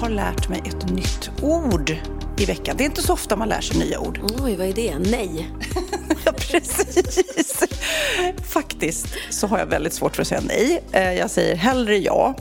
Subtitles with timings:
[0.00, 1.96] har lärt mig ett nytt ord
[2.38, 2.76] i veckan.
[2.76, 4.20] Det är inte så ofta man lär sig nya ord.
[4.42, 4.98] Oj, vad är det?
[4.98, 5.50] Nej.
[6.24, 7.64] Ja, precis.
[8.44, 10.82] Faktiskt så har jag väldigt svårt för att säga nej.
[10.92, 12.34] Eh, Jag säger hellre ja.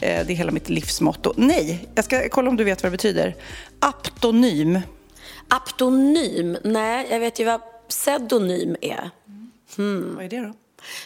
[0.00, 1.32] Eh, Det är hela mitt livsmotto.
[1.36, 3.36] Nej, jag ska kolla om du vet vad det betyder.
[3.80, 4.80] Aptonym.
[5.48, 6.56] Aptonym?
[6.64, 9.10] Nej, jag vet ju vad pseudonym är.
[9.76, 10.52] Vad är det då?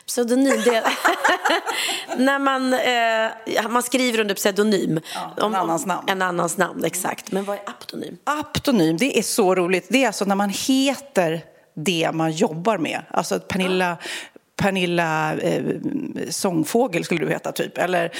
[0.06, 0.84] Pseudonym, det är
[2.17, 5.00] när man, eh, man skriver under pseudonym.
[5.14, 6.08] Ja, en annans namn.
[6.08, 7.33] En annans namn, exakt.
[7.33, 8.19] Men vad är aptonym?
[8.25, 9.86] Aptonym, det är så roligt.
[9.89, 13.02] Det är alltså när man heter det man jobbar med.
[13.11, 13.97] Alltså Pernilla,
[14.56, 15.62] Pernilla eh,
[16.30, 17.78] Sångfågel skulle du heta typ.
[17.78, 18.12] Eller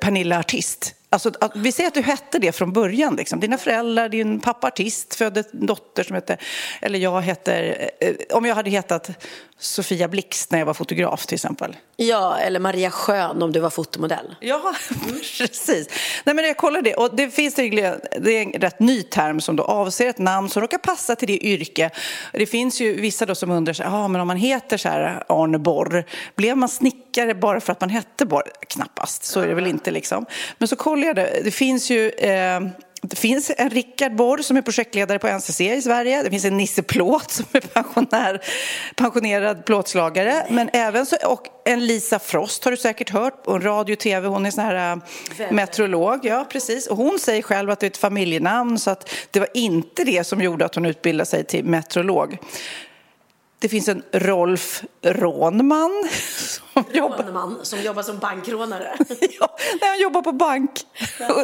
[0.00, 0.94] Pernilla Artist.
[1.16, 3.16] Alltså, att, vi säger att du hette det från början.
[3.16, 3.40] Liksom.
[3.40, 6.36] Dina föräldrar, din pappa artist födde en dotter som hette...
[6.80, 7.90] Eller jag heter...
[8.00, 9.10] Eh, om jag hade hetat
[9.58, 11.76] Sofia Blixt när jag var fotograf till exempel.
[11.96, 14.36] Ja, eller Maria Schön om du var fotomodell.
[14.40, 14.74] Ja,
[15.38, 15.88] precis.
[16.24, 19.40] Nej, men jag kollade det och det finns tydligen, det är en rätt ny term
[19.40, 21.90] som då avser ett namn som råkar passa till det yrke.
[22.32, 25.58] Det finns ju vissa då som undrar, ah, men om man heter så här Arne
[25.58, 26.04] Borr,
[26.34, 28.52] blev man snickare bara för att man hette Borr?
[28.68, 30.26] Knappast, så är det väl inte liksom.
[30.58, 32.60] Men så kollade jag det, finns ju eh,
[33.02, 36.22] det finns en Rickard Borr som är projektledare på NCC i Sverige.
[36.22, 38.40] Det finns en Nisse Plåt som är pensionär,
[38.96, 40.46] pensionerad plåtslagare.
[40.50, 44.28] Men även så, och en Lisa Frost har du säkert hört på radio och tv.
[44.28, 44.96] Hon är sån här
[45.38, 46.20] äh, meteorolog.
[46.22, 46.86] Ja, precis.
[46.86, 50.24] Och hon säger själv att det är ett familjenamn så att det var inte det
[50.24, 52.38] som gjorde att hon utbildade sig till meteorolog.
[53.58, 56.08] Det finns en Rolf Rånman
[56.38, 57.18] som jobbar...
[57.18, 58.96] Rånman som jobbar som bankrånare.
[59.40, 60.70] Ja, när han jobbar på bank.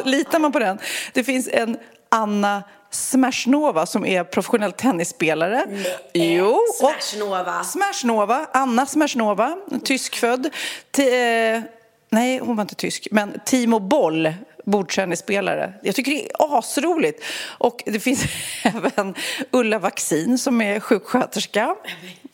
[0.03, 0.79] Litar man på den?
[1.13, 1.77] Det finns en
[2.09, 5.65] Anna Smashnova som är professionell tennisspelare.
[6.13, 6.47] Jo.
[6.47, 7.63] och- Smashnova.
[7.63, 10.49] Smashnova, Anna Smashnova, tyskfödd.
[10.91, 11.61] T- eh,
[12.09, 15.73] nej, hon var inte tysk, men Timo Boll, bordtennisspelare.
[15.81, 17.23] Jag tycker det är asroligt.
[17.57, 18.23] Och det finns
[18.63, 19.15] även
[19.51, 21.75] Ulla Vaccin som är sjuksköterska.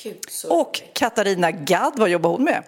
[0.04, 0.18] Gud.
[0.50, 2.64] Och Katarina Gadd, vad jobbar hon med?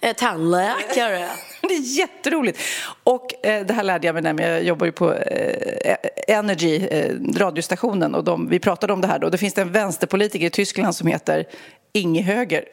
[0.00, 1.28] Eh, tandläkare.
[1.68, 2.58] Det är jätteroligt.
[3.04, 5.96] Och eh, det här lärde jag mig när jag jobbar ju på eh,
[6.28, 8.14] Energy, eh, radiostationen.
[8.14, 9.30] Och de, vi pratade om det här då.
[9.30, 11.44] Det finns det en vänsterpolitiker i Tyskland som heter
[11.92, 12.64] Inge Höger.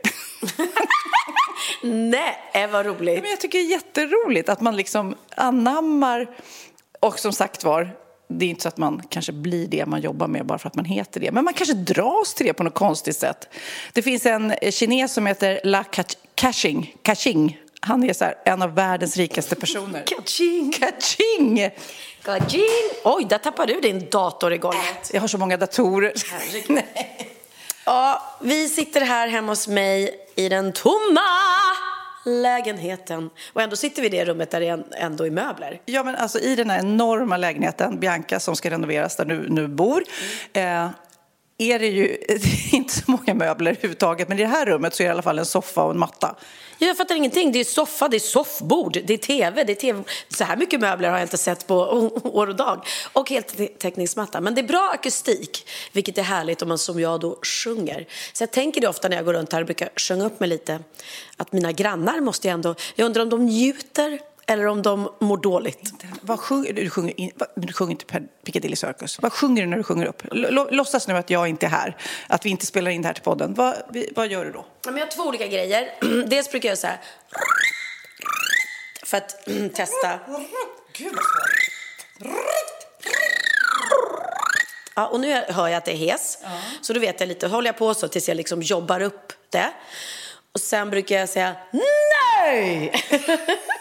[1.81, 3.21] Nej, vad roligt.
[3.21, 6.27] Men jag tycker det är jätteroligt att man liksom anammar.
[6.99, 7.89] Och som sagt var,
[8.27, 10.75] det är inte så att man kanske blir det man jobbar med bara för att
[10.75, 11.31] man heter det.
[11.31, 13.49] Men man kanske dras till det på något konstigt sätt.
[13.93, 15.83] Det finns en kines som heter La
[16.35, 16.95] Kaching.
[17.01, 17.57] Kaching.
[17.83, 20.03] Han är så här, en av världens rikaste personer.
[20.05, 20.71] Kaching.
[20.71, 21.69] Kaching!
[22.23, 22.61] Kaching.
[23.03, 25.11] Oj, där tappade du din dator i golvet.
[25.13, 26.13] Jag har så många datorer.
[26.31, 26.83] Herregud.
[27.85, 31.21] Ja, vi sitter här hemma hos mig i den tomma
[32.25, 33.29] lägenheten.
[33.53, 35.81] Och ändå sitter vi i det rummet där det ändå är möbler.
[35.85, 39.67] Ja, men alltså i den här enorma lägenheten, Bianca som ska renoveras där du nu
[39.67, 40.03] bor,
[40.53, 40.89] eh,
[41.61, 44.29] är det ju det är inte så många möbler överhuvudtaget.
[44.29, 45.99] Men i det här rummet så är det i alla fall en soffa och en
[45.99, 46.35] matta.
[46.77, 47.51] Jag fattar ingenting.
[47.51, 50.03] Det är soffa, det är soffbord, det är tv, det är tv.
[50.29, 51.75] Så här mycket möbler har jag inte sett på
[52.23, 52.85] år och dag.
[53.13, 54.41] Och heltäckningsmatta.
[54.41, 58.07] Men det är bra akustik, vilket är härligt om man som jag då sjunger.
[58.33, 60.49] Så jag tänker det ofta när jag går runt här och brukar sjunga upp mig
[60.49, 60.79] lite.
[61.37, 62.75] Att mina grannar måste jag ändå...
[62.95, 64.19] Jag undrar om de njuter
[64.51, 65.93] eller om de mår dåligt.
[66.21, 66.89] Vad sjunger du?
[66.89, 68.05] Sjunger, in, vad, du sjunger inte
[68.45, 69.21] Piccadilly Circus.
[69.21, 70.23] Vad sjunger du när du sjunger upp?
[70.71, 73.23] Låtsas nu att jag inte är här, att vi inte spelar in det här till
[73.23, 73.53] podden.
[73.53, 74.65] Vad, vi, vad gör du då?
[74.85, 75.89] Men jag har två olika grejer.
[76.27, 76.99] Dels brukar jag så här...
[79.03, 80.19] För att mm, testa.
[80.93, 82.41] Gud vad svårt.
[84.95, 86.37] Ja, och nu hör jag att det är hes.
[86.81, 89.71] Så då vet jag lite, håller jag på så tills jag liksom jobbar upp det.
[90.53, 92.93] Och sen brukar jag säga nej!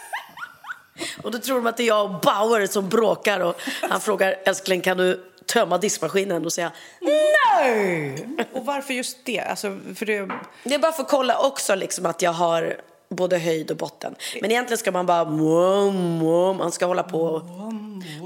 [1.23, 4.35] och då tror de att det är jag och Bauer som bråkar och han frågar
[4.45, 6.71] älskling kan du tömma diskmaskinen och säga
[7.01, 8.27] nej!
[8.53, 9.39] Och varför just det?
[9.39, 10.31] Alltså, för det...
[10.63, 12.75] Det är bara för att kolla också liksom att jag har
[13.09, 14.15] både höjd och botten.
[14.41, 15.25] Men egentligen ska man bara.
[16.53, 17.41] Man ska hålla på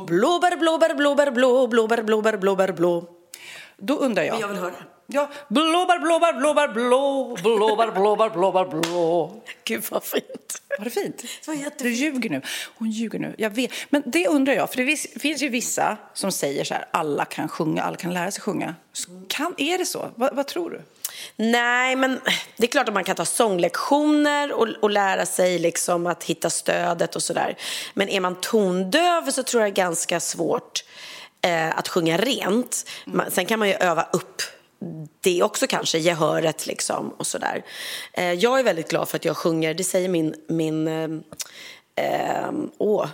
[0.07, 3.04] blåbär, blåbär, blåbär, blå, blåbär, blåbär, blåbär, blå.
[3.77, 4.33] Då undrar jag.
[4.33, 4.74] Men jag vill höra.
[5.07, 9.43] Ja, blåbär, blåbär, blåbär, blå, blåbär, blåbär, blåbär, blå.
[9.63, 10.61] Gud vad fint.
[10.77, 11.17] Var det fint?
[11.17, 11.79] Det var jättefint.
[11.79, 12.41] Du ljuger nu.
[12.77, 13.35] Hon ljuger nu.
[13.37, 13.71] Jag vet.
[13.89, 17.47] Men det undrar jag, för det finns ju vissa som säger så här, alla kan
[17.47, 18.75] sjunga, alla kan lära sig sjunga.
[19.27, 20.09] Kan, är det så?
[20.15, 20.81] Va, vad tror du?
[21.35, 22.19] Nej, men
[22.57, 26.49] det är klart att man kan ta sånglektioner och, och lära sig liksom att hitta
[26.49, 27.57] stödet och sådär.
[27.93, 30.83] Men är man tondöv så tror jag det är ganska svårt
[31.41, 32.89] eh, att sjunga rent.
[33.05, 34.41] Man, sen kan man ju öva upp
[35.22, 37.63] det också kanske, gehöret liksom och sådär.
[38.13, 41.10] Eh, jag är väldigt glad för att jag sjunger, det säger min, min eh,
[41.95, 43.07] eh, åh,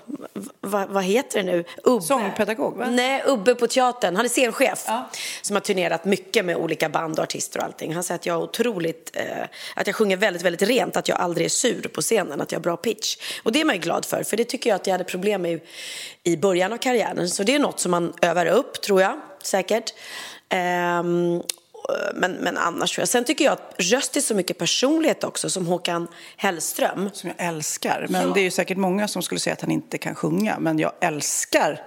[0.61, 1.63] vad, vad heter det nu?
[1.83, 2.01] Ubbe.
[2.05, 2.85] Sångpedagog, va?
[2.89, 4.15] Nej, Ubbe på teatern.
[4.15, 5.09] Han är scenchef Ja.
[5.41, 7.93] som har turnerat mycket med olika band och artister och allting.
[7.93, 9.43] Han säger att jag är otroligt, eh,
[9.75, 12.59] att jag sjunger väldigt, väldigt rent, att jag aldrig är sur på scenen, att jag
[12.59, 13.17] har bra pitch.
[13.43, 15.41] Och det är man ju glad för, för det tycker jag att jag hade problem
[15.41, 15.59] med
[16.23, 17.29] i början av karriären.
[17.29, 19.93] Så det är något som man övar upp, tror jag, säkert.
[20.49, 21.41] Ehm,
[22.13, 23.09] men, men annars tror jag.
[23.09, 26.07] Sen tycker jag att röst är så mycket personlighet också, som Håkan
[26.37, 27.09] Hellström.
[27.13, 28.05] Som jag älskar.
[28.09, 30.59] Men det är ju säkert många som skulle säga att han inte kan sjunga.
[30.59, 31.81] Men jag älskar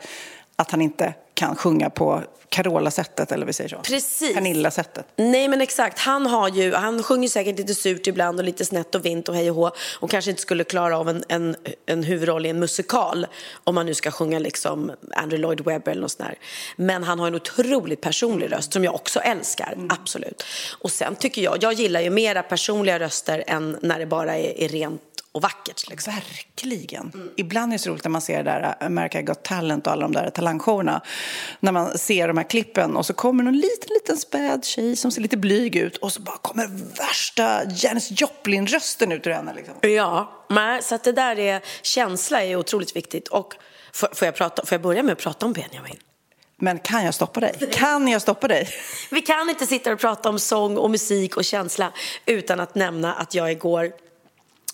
[0.57, 3.77] att han inte kan sjunga på Carola-sättet, eller vi säger så.
[3.77, 4.35] Precis.
[4.35, 5.07] Pernilla-sättet.
[5.17, 8.95] Nej men exakt, han har ju, han sjunger säkert lite surt ibland och lite snett
[8.95, 9.71] och vint och hej och hå
[10.01, 11.57] och kanske inte skulle klara av en, en,
[11.87, 13.27] en huvudroll i en musikal
[13.65, 16.39] om man nu ska sjunga liksom Andrew Lloyd Webber eller något sånt där.
[16.77, 20.45] Men han har en otroligt personlig röst som jag också älskar, absolut.
[20.79, 24.61] Och sen tycker jag, jag gillar ju mera personliga röster än när det bara är,
[24.61, 25.89] är rent och vackert.
[25.89, 26.15] Liksom.
[26.15, 27.33] Verkligen.
[27.37, 30.03] Ibland är det så roligt när man ser det där America Got Talent och alla
[30.03, 31.01] de där talangshowerna.
[31.61, 35.11] När man ser de här klippen och så kommer någon liten, liten späd tjej som
[35.11, 36.67] ser lite blyg ut och så bara kommer
[36.99, 39.55] värsta Janis Joplin-rösten ut ur henne.
[39.55, 39.75] Liksom.
[39.81, 43.29] Ja, men, så att det där är, känsla är otroligt viktigt.
[43.29, 43.55] Och
[43.93, 45.97] får, får, jag prata, får jag börja med att prata om Benjamin?
[46.57, 47.71] Men kan jag stoppa dig?
[47.73, 48.69] Kan jag stoppa dig?
[49.11, 51.93] Vi kan inte sitta och prata om sång och musik och känsla
[52.27, 53.93] utan att nämna att jag igår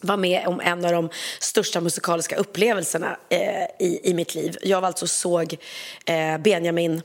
[0.01, 4.57] var med om en av de största musikaliska upplevelserna eh, i, i mitt liv.
[4.63, 5.57] Jag alltså såg
[6.05, 7.03] eh, Benjamin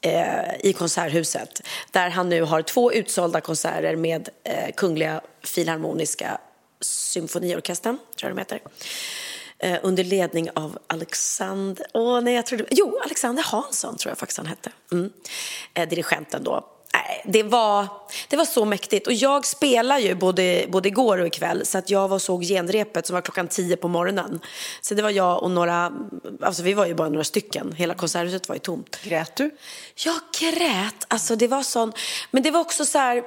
[0.00, 6.38] eh, i Konserthuset där han nu har två utsålda konserter med eh, Kungliga Filharmoniska
[6.80, 8.60] Symfoniorkestern, tror jag de heter.
[9.58, 11.86] Eh, under ledning av Alexander...
[11.94, 12.64] Åh, nej, jag trodde...
[12.70, 14.70] Jo, Alexander Hansson tror jag faktiskt han hette.
[14.92, 15.12] Mm.
[15.74, 16.77] Eh, dirigenten då.
[16.98, 17.86] Nej, det var,
[18.28, 19.06] det var så mäktigt.
[19.06, 23.06] Och jag spelar ju både, både igår och ikväll så att jag var såg genrepet
[23.06, 24.40] som var klockan tio på morgonen.
[24.80, 25.92] Så det var jag och några,
[26.42, 27.72] alltså vi var ju bara några stycken.
[27.72, 28.98] Hela konserthuset var ju tomt.
[29.02, 29.50] Grät du?
[29.94, 31.04] Jag grät.
[31.08, 31.92] Alltså det var sån,
[32.30, 33.22] men det var också så här,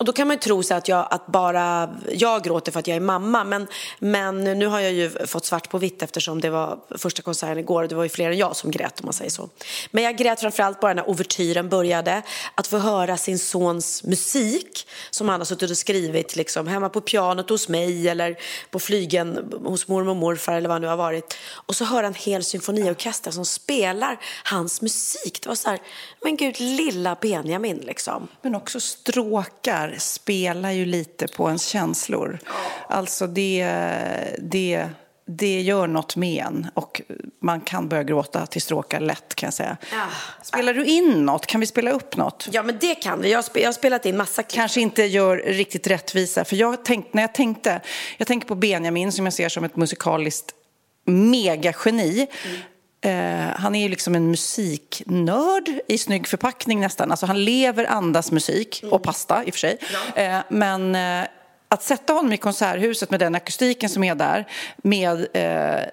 [0.00, 2.86] och då kan man ju tro sig att, jag, att bara jag gråter för att
[2.86, 3.44] jag är mamma.
[3.44, 3.66] Men,
[3.98, 7.82] men nu har jag ju fått svart på vitt eftersom det var första konserten igår
[7.82, 9.48] och det var ju fler än jag som grät om man säger så.
[9.90, 12.22] Men jag grät framförallt bara när ouvertyren började.
[12.54, 17.00] Att få höra sin sons musik som han har suttit och skrivit liksom, hemma på
[17.00, 18.36] pianot hos mig eller
[18.70, 21.36] på flygen hos mormor och morfar eller vad det nu har varit.
[21.52, 25.38] Och så höra en hel symfoniorkester som spelar hans musik.
[25.42, 25.78] Det var så här,
[26.22, 28.28] men gud, lilla Benjamin liksom.
[28.42, 32.38] Men också stråkar spelar ju lite på ens känslor.
[32.88, 33.68] Alltså det,
[34.38, 34.88] det,
[35.26, 37.02] det gör något med en och
[37.42, 39.76] man kan börja gråta till stråkar lätt kan jag säga.
[40.42, 41.46] Spelar du in något?
[41.46, 42.48] Kan vi spela upp något?
[42.52, 43.30] Ja, men det kan vi.
[43.30, 44.56] Jag har, spe- jag har spelat in massa klipp.
[44.56, 46.44] kanske inte gör riktigt rättvisa.
[46.44, 47.80] För jag tänkt, när jag tänkte,
[48.16, 50.54] jag tänker på Benjamin som jag ser som ett musikaliskt
[51.04, 52.26] megageni.
[53.02, 57.10] Eh, han är ju liksom en musiknörd i snygg förpackning nästan.
[57.10, 59.78] Alltså han lever, andas musik och pasta i och för sig.
[60.16, 61.28] Eh, men eh,
[61.68, 65.88] att sätta honom i konserthuset med den akustiken som är där med eh,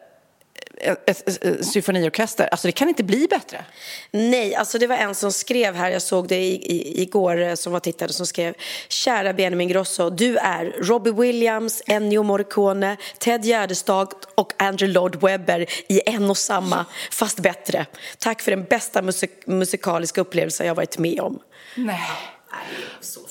[0.81, 3.65] ett, symfoniorkester, alltså det kan inte bli bättre.
[4.12, 7.53] Nej, alltså det var en som skrev här, jag såg det i, i, igår eh,
[7.53, 8.53] som var tittare som skrev
[8.88, 15.65] Kära Benjamin Grosso, du är Robbie Williams, Ennio Morricone, Ted Gärdestad och Andrew Lloyd Webber
[15.88, 17.86] i en och samma, fast bättre.
[18.17, 21.39] Tack för den bästa musik, musikaliska upplevelsen jag varit med om.
[21.75, 22.10] Nej.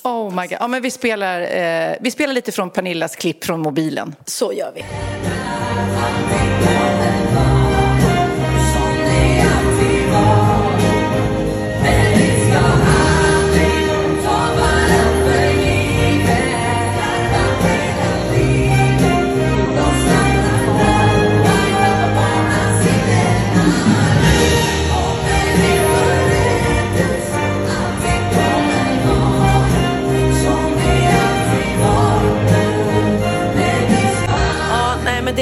[0.02, 0.56] Oh my God.
[0.60, 4.14] Ja, men vi, spelar, eh, vi spelar lite från Pernillas klipp från mobilen.
[4.26, 4.84] Så gör vi.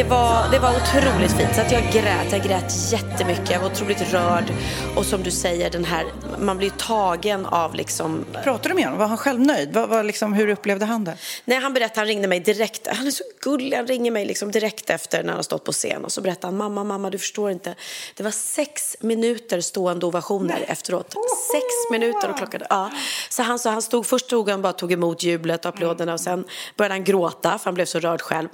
[0.04, 1.54] Det var, det var otroligt fint.
[1.54, 3.50] Så att jag grät, jag grät jättemycket.
[3.50, 4.44] Jag var otroligt rörd.
[4.96, 6.06] Och som du säger, den här,
[6.38, 8.24] man blir tagen av liksom...
[8.44, 8.98] Pratade du med honom?
[8.98, 9.72] Var han själv nöjd?
[9.72, 11.16] Var, var liksom, hur upplevde han det?
[11.44, 12.86] Nej, han berättade, han ringde mig direkt.
[12.86, 15.72] Han är så gullig, han ringer mig liksom direkt efter när han har stått på
[15.72, 16.04] scen.
[16.04, 17.74] Och så berättade han, mamma, mamma, du förstår inte.
[18.14, 20.64] Det var sex minuter stående ovationer Nej.
[20.68, 21.14] efteråt.
[21.52, 22.90] Sex minuter och klockan, ja.
[23.30, 26.20] Så han sa, han stod, först stod han bara tog emot jublet och applåderna och
[26.20, 26.44] sen
[26.76, 28.48] började han gråta för han blev så rörd själv.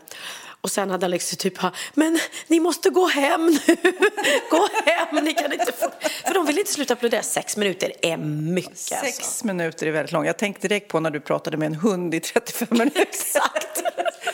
[0.60, 1.58] Och sen hade liksom typ,
[1.94, 3.76] men ni måste gå hem nu.
[4.50, 5.90] gå hem, ni kan inte få...
[6.26, 7.22] För de vill inte sluta applådera.
[7.22, 8.78] Sex minuter är mycket.
[8.78, 9.46] Sex alltså.
[9.46, 10.26] minuter är väldigt långt.
[10.26, 13.00] Jag tänkte direkt på när du pratade med en hund i 35 minuter.
[13.02, 13.82] Exakt.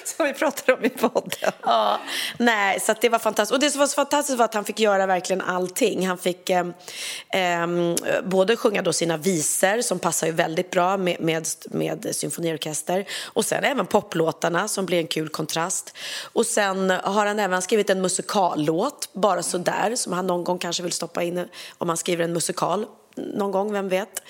[0.17, 1.53] Som vi pratade om i podden.
[1.63, 2.01] Ja,
[2.39, 3.53] nej, så det var fantastiskt.
[3.53, 6.07] Och det som var så fantastiskt var att han fick göra verkligen allting.
[6.07, 6.67] Han fick eh,
[7.31, 7.67] eh,
[8.25, 13.45] både sjunga då sina visor som passar ju väldigt bra med, med, med symfoniorkester och
[13.45, 15.97] sen även poplåtarna som blir en kul kontrast.
[16.33, 20.83] Och sen har han även skrivit en musikallåt, bara sådär, som han någon gång kanske
[20.83, 21.49] vill stoppa in
[21.79, 24.23] om han skriver en musikal någon gång, vem vet.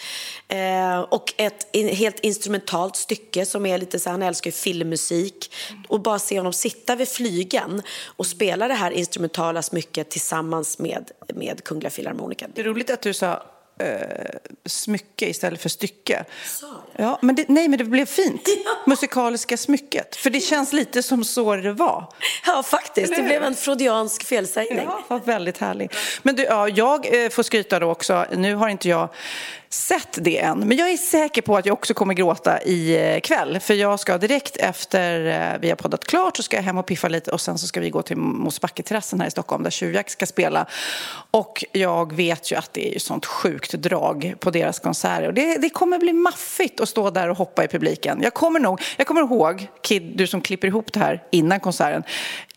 [0.48, 5.54] Eh, och ett in, helt instrumentalt stycke som är lite så han älskar ju filmmusik.
[5.88, 11.10] Och bara se honom sitta vid flygen och spela det här instrumentala smycket tillsammans med,
[11.34, 12.52] med Kungliga Filharmoniken.
[12.54, 13.42] Det är roligt att du sa
[13.78, 16.25] eh, smycke istället för stycke.
[16.47, 16.66] Sa
[16.97, 18.49] Ja, men det, nej, men det blev fint.
[18.87, 20.16] Musikaliska smycket.
[20.16, 22.12] För det känns lite som så det var.
[22.47, 23.16] Ja, faktiskt.
[23.16, 24.85] Det blev en freudiansk felsägning.
[24.85, 25.95] Ja, var väldigt härligt.
[26.23, 28.26] Men du, ja, jag eh, får skryta då också.
[28.33, 29.09] Nu har inte jag
[29.76, 30.59] sett det än.
[30.59, 33.54] Men jag är säker på att jag också kommer gråta ikväll.
[33.54, 36.78] Eh, För jag ska direkt efter eh, vi har poddat klart så ska jag hem
[36.78, 39.71] och piffa lite och sen så ska vi gå till Mosebacke-terrassen här i Stockholm där
[39.71, 40.66] Tjuvjakt ska spela.
[41.30, 45.28] Och jag vet ju att det är ju sånt sjukt drag på deras konserter.
[45.28, 48.21] Och det, det kommer bli maffigt att stå där och hoppa i publiken.
[48.23, 52.02] Jag kommer nog, jag kommer ihåg, Kid, du som klipper ihop det här innan konserten.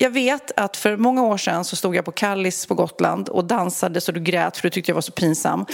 [0.02, 3.46] Jag vet att för många år sedan så stod jag på Kallis på Gotland och
[3.46, 5.66] dansade så du grät för du tyckte jag var så pinsam.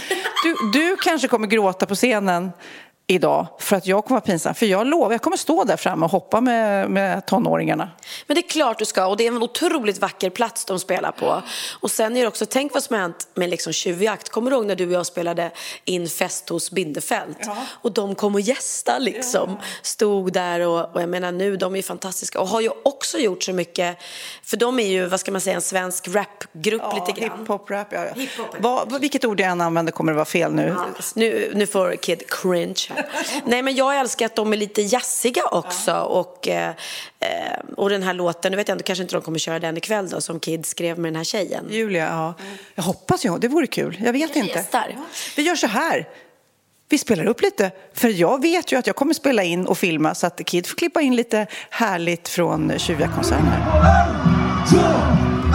[0.44, 2.52] Du, du kanske kommer gråta på scenen
[3.08, 4.56] idag för att jag kommer vara pinsam.
[4.56, 7.90] För jag lovar, jag kommer stå där framme och hoppa med, med tonåringarna.
[8.28, 11.12] Men det är klart du ska och det är en otroligt vacker plats de spelar
[11.12, 11.42] på.
[11.80, 14.30] Och sen är det också, tänk vad som har hänt med liksom tjuvjakt.
[14.30, 15.52] Kommer du ihåg när du och jag spelade
[15.86, 17.38] in fest hos Bindefält?
[17.40, 17.58] Ja.
[17.70, 19.50] Och de kom och gästa liksom.
[19.50, 19.66] Ja.
[19.82, 23.44] Stod där och, och jag menar nu, de är fantastiska och har ju också gjort
[23.44, 23.98] så mycket.
[24.44, 27.40] För de är ju, vad ska man säga, en svensk rapgrupp ja, lite grann.
[27.40, 28.06] Hiphop-rap, ja.
[28.16, 28.56] Hip-hop.
[28.60, 30.76] Vad, vilket ord jag än använder kommer det vara fel nu.
[31.16, 31.52] nu.
[31.56, 32.95] Nu får Kid cringe
[33.46, 35.92] Nej, men jag älskar att de är lite jazziga också.
[35.92, 36.02] Ja.
[36.04, 36.74] Och, eh,
[37.78, 40.10] och den här låten, nu vet jag inte, kanske inte de kommer köra den ikväll
[40.10, 41.66] då, som Kid skrev med den här tjejen.
[41.70, 42.34] Julia, ja.
[42.76, 44.02] Jag hoppas ju, det vore kul.
[44.06, 44.60] Jag vet jag inte.
[44.60, 44.98] Gestar.
[45.36, 46.08] Vi gör så här.
[46.90, 50.16] Vi spelar upp lite, för jag vet ju att jag kommer spela in och filma
[50.16, 53.48] så att Kid får klippa in lite härligt från Tjuvjaktkonserten.
[53.48, 54.78] En, två,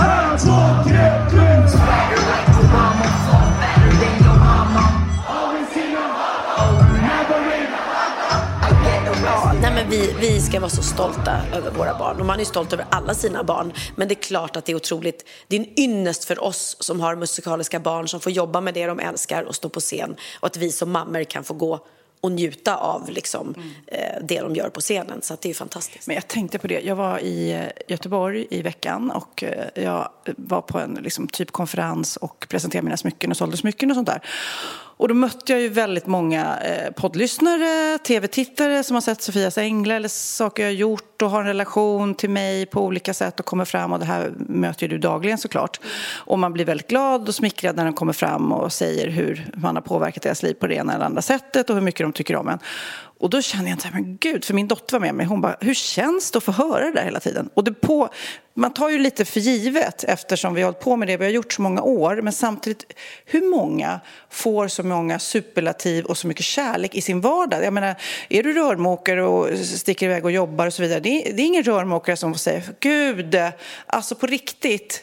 [0.02, 2.49] en, två, tre,
[9.90, 12.20] vi, vi ska vara så stolta över våra barn.
[12.20, 13.72] Och man är stolt över alla sina barn.
[13.96, 15.28] Men det är klart att det är otroligt.
[15.48, 18.86] Det är en ynnest för oss som har musikaliska barn som får jobba med det
[18.86, 20.16] de älskar och stå på scen.
[20.40, 21.86] Och att vi som mammor kan få gå
[22.20, 23.70] och njuta av liksom, mm.
[23.86, 25.22] eh, det de gör på scenen.
[25.22, 26.06] Så det är fantastiskt.
[26.06, 26.80] Men jag tänkte på det.
[26.80, 31.50] Jag var i eh, Göteborg i veckan och eh, jag var på en liksom, typ
[31.50, 34.22] konferens och presenterade mina smycken och sålde smycken och sånt där.
[35.00, 39.96] Och då mötte jag ju väldigt många eh, poddlyssnare, tv-tittare som har sett Sofias änglar
[39.96, 43.46] eller saker jag har gjort och har en relation till mig på olika sätt och
[43.46, 45.80] kommer fram och det här möter ju du dagligen såklart.
[46.16, 49.76] Och man blir väldigt glad och smickrad när de kommer fram och säger hur man
[49.76, 52.36] har påverkat deras liv på det ena eller andra sättet och hur mycket de tycker
[52.36, 52.58] om en.
[53.20, 55.26] Och då kände jag inte, men gud, för min dotter var med mig.
[55.26, 57.50] Hon bara, hur känns det att få höra det där hela tiden?
[57.54, 58.08] Och det på,
[58.54, 61.32] man tar ju lite för givet eftersom vi har hållit på med det vi har
[61.32, 62.22] gjort så många år.
[62.22, 62.92] Men samtidigt,
[63.24, 64.00] hur många
[64.30, 67.64] får så många superlativ och så mycket kärlek i sin vardag?
[67.64, 67.94] Jag menar,
[68.28, 71.00] är du rörmokare och sticker iväg och jobbar och så vidare.
[71.00, 73.36] Det är, det är ingen rörmokare som får säga, gud,
[73.86, 75.02] alltså på riktigt,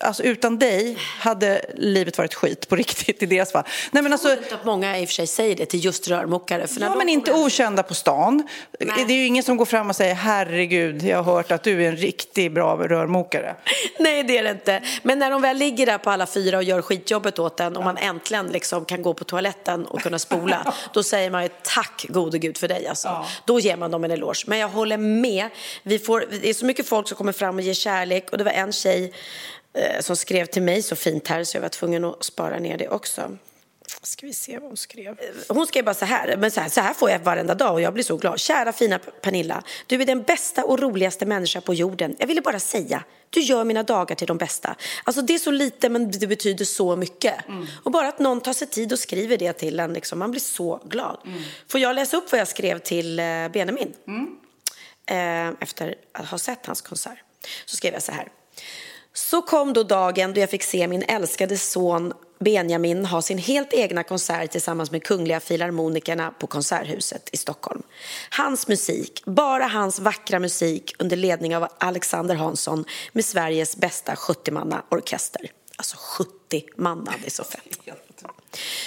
[0.00, 3.64] alltså utan dig hade livet varit skit på riktigt i deras fall.
[3.90, 5.84] Nej, men alltså, jag tror inte att många i och för sig säger det till
[5.84, 6.66] just rörmokare.
[6.66, 7.46] För ja, men inte kommer...
[7.46, 8.48] okända på stan.
[8.80, 9.04] Nej.
[9.06, 11.84] Det är ju ingen som går fram och säger herregud, jag har hört att du
[11.84, 13.56] är en riktigt bra rörmokare.
[13.98, 14.82] Nej, det är det inte.
[15.02, 17.84] Men när de väl ligger där på alla fyra och gör skitjobbet åt en och
[17.84, 22.06] man äntligen liksom kan gå på toaletten och kunna spola, då säger man ju tack
[22.08, 22.86] gode gud för dig.
[22.86, 23.08] Alltså.
[23.08, 23.26] Ja.
[23.44, 24.44] Då ger man dem en eloge.
[24.46, 25.48] Men jag håller med.
[25.82, 28.44] Vi får, det är så mycket folk som kommer fram och ger kärlek och det
[28.44, 29.12] var en tjej
[30.00, 32.88] som skrev till mig så fint här så jag var tvungen att spara ner det
[32.88, 33.38] också.
[34.02, 35.18] Ska vi se vad hon skrev.
[35.48, 37.80] Hon skrev bara så här, men så här, så här får jag varenda dag och
[37.80, 38.40] jag blir så glad.
[38.40, 42.16] Kära fina Pernilla, du är den bästa och roligaste människa på jorden.
[42.18, 44.76] Jag ville bara säga, du gör mina dagar till de bästa.
[45.04, 47.48] Alltså det är så lite men det betyder så mycket.
[47.48, 47.66] Mm.
[47.82, 50.40] Och bara att någon tar sig tid och skriver det till en, liksom, man blir
[50.40, 51.18] så glad.
[51.26, 51.42] Mm.
[51.68, 53.94] Får jag läsa upp vad jag skrev till eh, Benjamin?
[54.06, 54.36] Mm.
[55.06, 57.18] Eh, efter att ha sett hans konsert.
[57.66, 58.28] Så skrev jag så här.
[59.16, 63.72] Så kom då dagen då jag fick se min älskade son Benjamin ha sin helt
[63.72, 67.82] egna konsert tillsammans med Kungliga Filharmonikerna på Konserthuset i Stockholm.
[68.30, 75.50] Hans musik, bara hans vackra musik under ledning av Alexander Hansson med Sveriges bästa 70-manna-orkester.
[75.76, 77.78] Alltså 70 manna, det är så fett.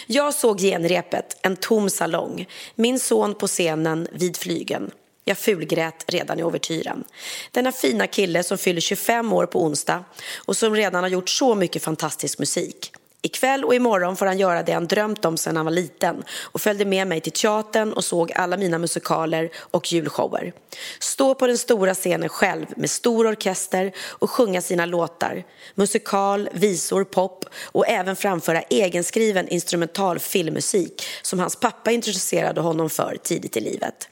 [0.07, 4.91] Jag såg genrepet, en tom salong, min son på scenen vid flygen.
[5.29, 7.03] Jag fulgrät redan i ouvertyren.
[7.51, 10.03] Denna fina kille som fyller 25 år på onsdag
[10.45, 12.91] och som redan har gjort så mycket fantastisk musik.
[13.21, 16.61] Ikväll och imorgon får han göra det han drömt om sedan han var liten och
[16.61, 20.53] följde med mig till teatern och såg alla mina musikaler och julshower.
[20.99, 25.43] Stå på den stora scenen själv med stor orkester och sjunga sina låtar.
[25.75, 33.17] Musikal, visor, pop och även framföra egenskriven instrumental filmmusik som hans pappa introducerade honom för
[33.23, 34.09] tidigt i livet.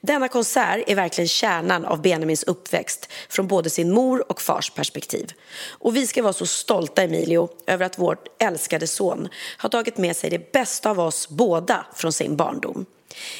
[0.00, 5.32] Denna konsert är verkligen kärnan av Benjamins uppväxt från både sin mor och fars perspektiv.
[5.68, 10.16] Och vi ska vara så stolta, Emilio, över att vår älskade son har tagit med
[10.16, 12.86] sig det bästa av oss båda från sin barndom.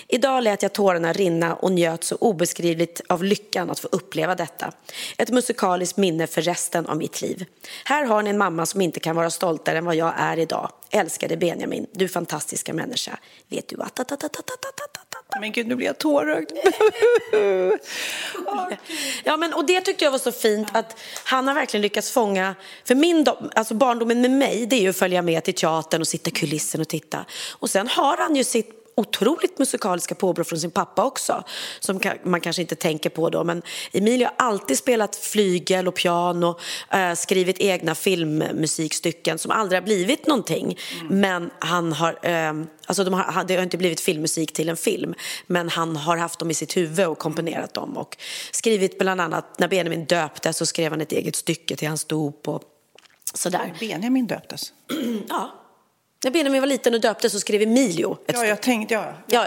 [0.09, 4.73] Idag lät jag tårarna rinna och njöt så obeskrivligt av lyckan att få uppleva detta.
[5.19, 7.45] Ett musikaliskt minne för resten av mitt liv.
[7.85, 10.73] Här har ni en mamma som inte kan vara stoltare än vad jag är idag.
[10.91, 13.19] Älskade Benjamin, du fantastiska människa.
[13.49, 14.96] Vet du att...
[15.41, 16.51] Men gud, nu blir jag tårögd.
[19.25, 22.55] ja, men, och det tyckte jag var så fint att han har verkligen lyckats fånga,
[22.85, 26.09] för min alltså barndomen med mig det är ju att följa med till teatern och
[26.09, 27.25] sitta i kulissen och titta.
[27.59, 31.45] Och sen har han ju sitt otroligt musikaliska påbrå från sin pappa också,
[31.81, 33.45] som man kanske inte tänker på då.
[33.45, 36.59] Men Emilio har alltid spelat flygel och piano,
[36.91, 40.79] äh, skrivit egna filmmusikstycken som aldrig har blivit någonting.
[41.01, 41.21] Mm.
[41.21, 42.53] Men han har, äh,
[42.87, 45.15] alltså de har, det har inte blivit filmmusik till en film,
[45.47, 48.17] men han har haft dem i sitt huvud och komponerat dem och
[48.51, 52.49] skrivit bland annat, när Benjamin döptes så skrev han ett eget stycke till hans dop
[52.49, 52.63] och
[53.35, 53.75] sådär.
[53.81, 54.73] Benjamin döptes?
[55.29, 55.66] ja.
[56.25, 59.15] När Benjamin var liten och döptes så skrev Emilio ett Ja, jag tänkte, ja.
[59.27, 59.47] ja,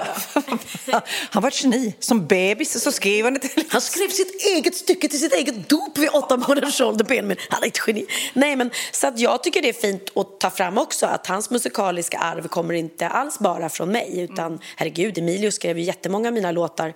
[0.86, 1.01] ja.
[1.29, 1.95] han var ett geni.
[1.99, 3.45] Som bebis så skrev han ett...
[3.69, 7.38] Han skrev sitt eget stycke till sitt eget dop vid åtta månaders ålder, Benjamin.
[7.49, 8.05] Han är ett geni.
[8.34, 11.49] Nej, men så att jag tycker det är fint att ta fram också att hans
[11.49, 14.60] musikaliska arv kommer inte alls bara från mig, utan mm.
[14.75, 16.93] herregud, Emilio skrev ju jättemånga av mina låtar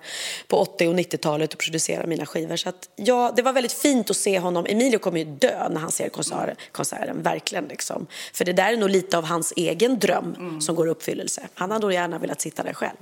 [0.48, 2.56] på 80 och 90-talet och producerade mina skivor.
[2.56, 4.66] Så att ja, det var väldigt fint att se honom.
[4.68, 8.06] Emilio kommer ju dö när han ser konserten, konserten verkligen liksom.
[8.32, 10.60] För det där är nog lite av hans egen dröm mm.
[10.60, 11.48] som går i uppfyllelse.
[11.54, 12.96] Han hade nog gärna velat sitta där själv.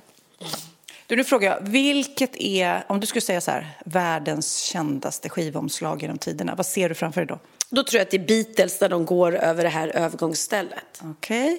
[1.07, 6.03] Du, nu frågar jag, vilket är, om du skulle säga så här, världens kändaste skivomslag
[6.03, 7.39] genom tiderna, vad ser du framför dig då?
[7.71, 11.03] Då tror jag att det är Beatles när de går över det här övergångsstället.
[11.03, 11.53] Okej.
[11.53, 11.59] Okay.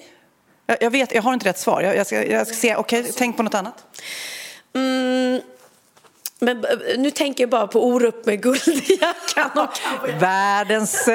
[0.66, 1.82] Jag, jag, vet, jag har inte rätt svar.
[1.82, 3.84] Jag, jag ska, jag ska se, okej, okay, tänk på något annat.
[4.74, 5.40] Mm,
[6.38, 9.68] men eh, nu tänker jag bara på Orup med guldjackan.
[10.18, 11.08] världens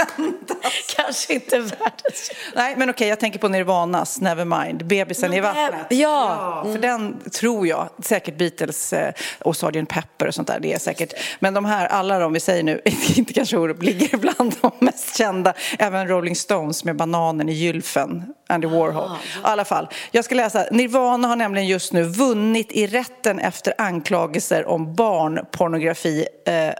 [0.00, 5.86] eh, Kanske inte världens Nej, men okej, jag tänker på Nirvanas Nevermind, Bebisen i vattnet.
[5.88, 6.62] Ja.
[6.64, 6.72] ja.
[6.72, 9.88] För den tror jag, säkert Beatles eh, och Sgt.
[9.88, 11.12] Pepper och sånt där, det är säkert.
[11.38, 12.80] Men de här, alla de vi säger nu,
[13.16, 15.54] inte kanske Orup, ligger bland de mest kända.
[15.78, 18.96] Även Rolling Stones med Bananen i gylfen, Andy Warhol.
[18.96, 19.50] Ah, ja.
[19.50, 20.66] I alla fall, jag ska läsa.
[20.70, 26.74] Nirvana har nämligen just nu vunnit i rätten efter anklagelser om barnpornografi eh, eh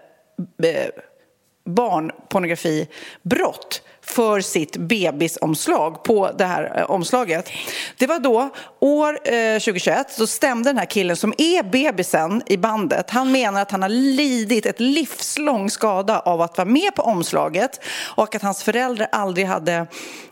[1.65, 7.51] barnpornografibrott för sitt bebisomslag på det här eh, omslaget.
[7.99, 12.57] Det var då, år eh, 2021, så stämde den här killen som är bebisen i
[12.57, 13.11] bandet.
[13.11, 17.81] Han menar att han har lidit ett livslång skada av att vara med på omslaget
[18.17, 19.87] och att hans föräldrar aldrig hade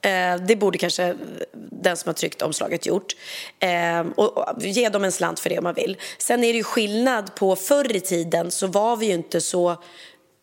[0.00, 1.14] Eh, det borde kanske
[1.54, 3.16] den som har tryckt omslaget gjort.
[3.58, 5.96] Eh, och, och, ge dem en slant för det om man vill.
[6.18, 9.76] Sen är det ju skillnad på förr i tiden så var vi ju inte så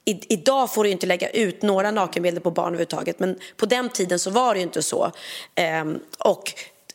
[0.06, 3.90] i, idag får du inte lägga ut några nakenbilder på barn överhuvudtaget men på den
[3.90, 5.12] tiden så var det ju inte så.
[5.56, 5.86] Eh,
[6.20, 6.54] och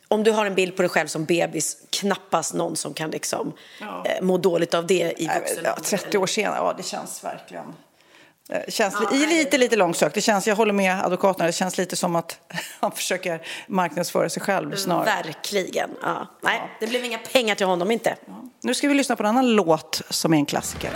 [0.09, 3.53] om du har en bild på dig själv som bebis, knappast någon som kan liksom,
[3.81, 4.05] ja.
[4.07, 7.75] eh, må dåligt av det i vuxen ja, 30 år senare, ja det känns verkligen
[8.49, 10.15] eh, Känns ja, lite, lite, lite långsökt.
[10.15, 12.39] Det känns, jag håller med advokaterna, det känns lite som att
[12.81, 15.05] han försöker marknadsföra sig själv snarare.
[15.05, 15.91] Verkligen.
[16.03, 16.27] Ja.
[16.43, 18.17] Nej, det blev inga pengar till honom inte.
[18.27, 18.45] Ja.
[18.63, 20.91] Nu ska vi lyssna på en annan låt som är en klassiker.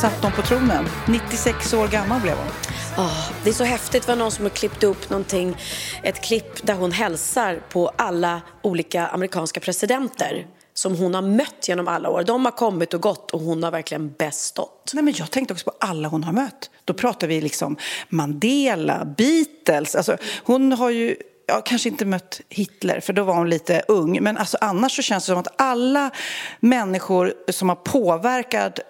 [0.00, 0.84] Satt hon på tronen.
[1.08, 2.46] 96 år gammal blev hon.
[3.04, 4.02] Oh, det är så häftigt.
[4.02, 5.56] Det var någon som har klippt upp någonting,
[6.02, 11.88] ett klipp där hon hälsar på alla olika amerikanska presidenter som hon har mött genom
[11.88, 12.24] alla år.
[12.24, 14.90] De har kommit och gått och hon har verkligen bestått.
[14.94, 16.70] Nej, men jag tänkte också på alla hon har mött.
[16.84, 17.76] Då pratar vi liksom
[18.08, 19.94] Mandela, Beatles.
[19.94, 21.16] Alltså, hon har ju
[21.50, 24.22] jag kanske inte mött Hitler, för då var hon lite ung.
[24.22, 26.10] Men alltså, annars så känns det som att alla
[26.60, 28.84] människor som har påverkat eh,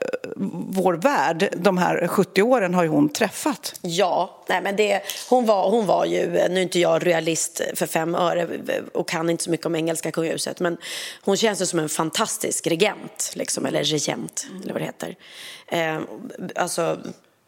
[0.68, 3.74] vår värld de här 70 åren har ju hon träffat.
[3.82, 7.60] Ja, nej men det, hon, var, hon var ju, eh, nu är inte jag realist
[7.74, 10.76] för fem öre eh, och kan inte så mycket om engelska kungahuset, men
[11.22, 15.16] hon känns som en fantastisk regent, liksom, eller regent, eller vad det heter.
[15.66, 16.00] Eh,
[16.56, 16.98] alltså,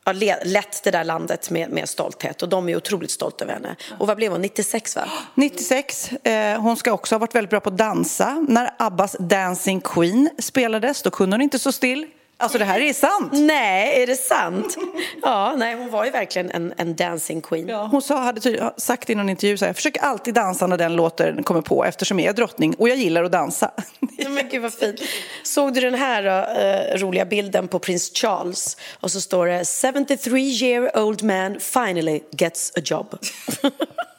[0.04, 3.76] har lett det där landet med, med stolthet och de är otroligt stolta över henne.
[3.98, 5.04] Och vad blev hon, 96 va?
[5.34, 6.12] 96.
[6.12, 8.46] Eh, hon ska också ha varit väldigt bra på att dansa.
[8.48, 12.06] När Abbas Dancing Queen spelades, då kunde hon inte stå still.
[12.42, 13.32] Alltså det här är sant.
[13.32, 14.76] Nej, är det sant?
[15.22, 17.68] Ja, nej, hon var ju verkligen en, en dancing queen.
[17.68, 20.76] Ja, hon sa, hade sagt i någon intervju så här, jag försöker alltid dansa när
[20.76, 23.70] den låten kommer på eftersom jag är drottning och jag gillar att dansa.
[24.28, 25.00] Men gud vad fint.
[25.42, 28.76] Såg du den här uh, roliga bilden på prins Charles?
[29.00, 33.18] Och så står det 73 year old man finally gets a job.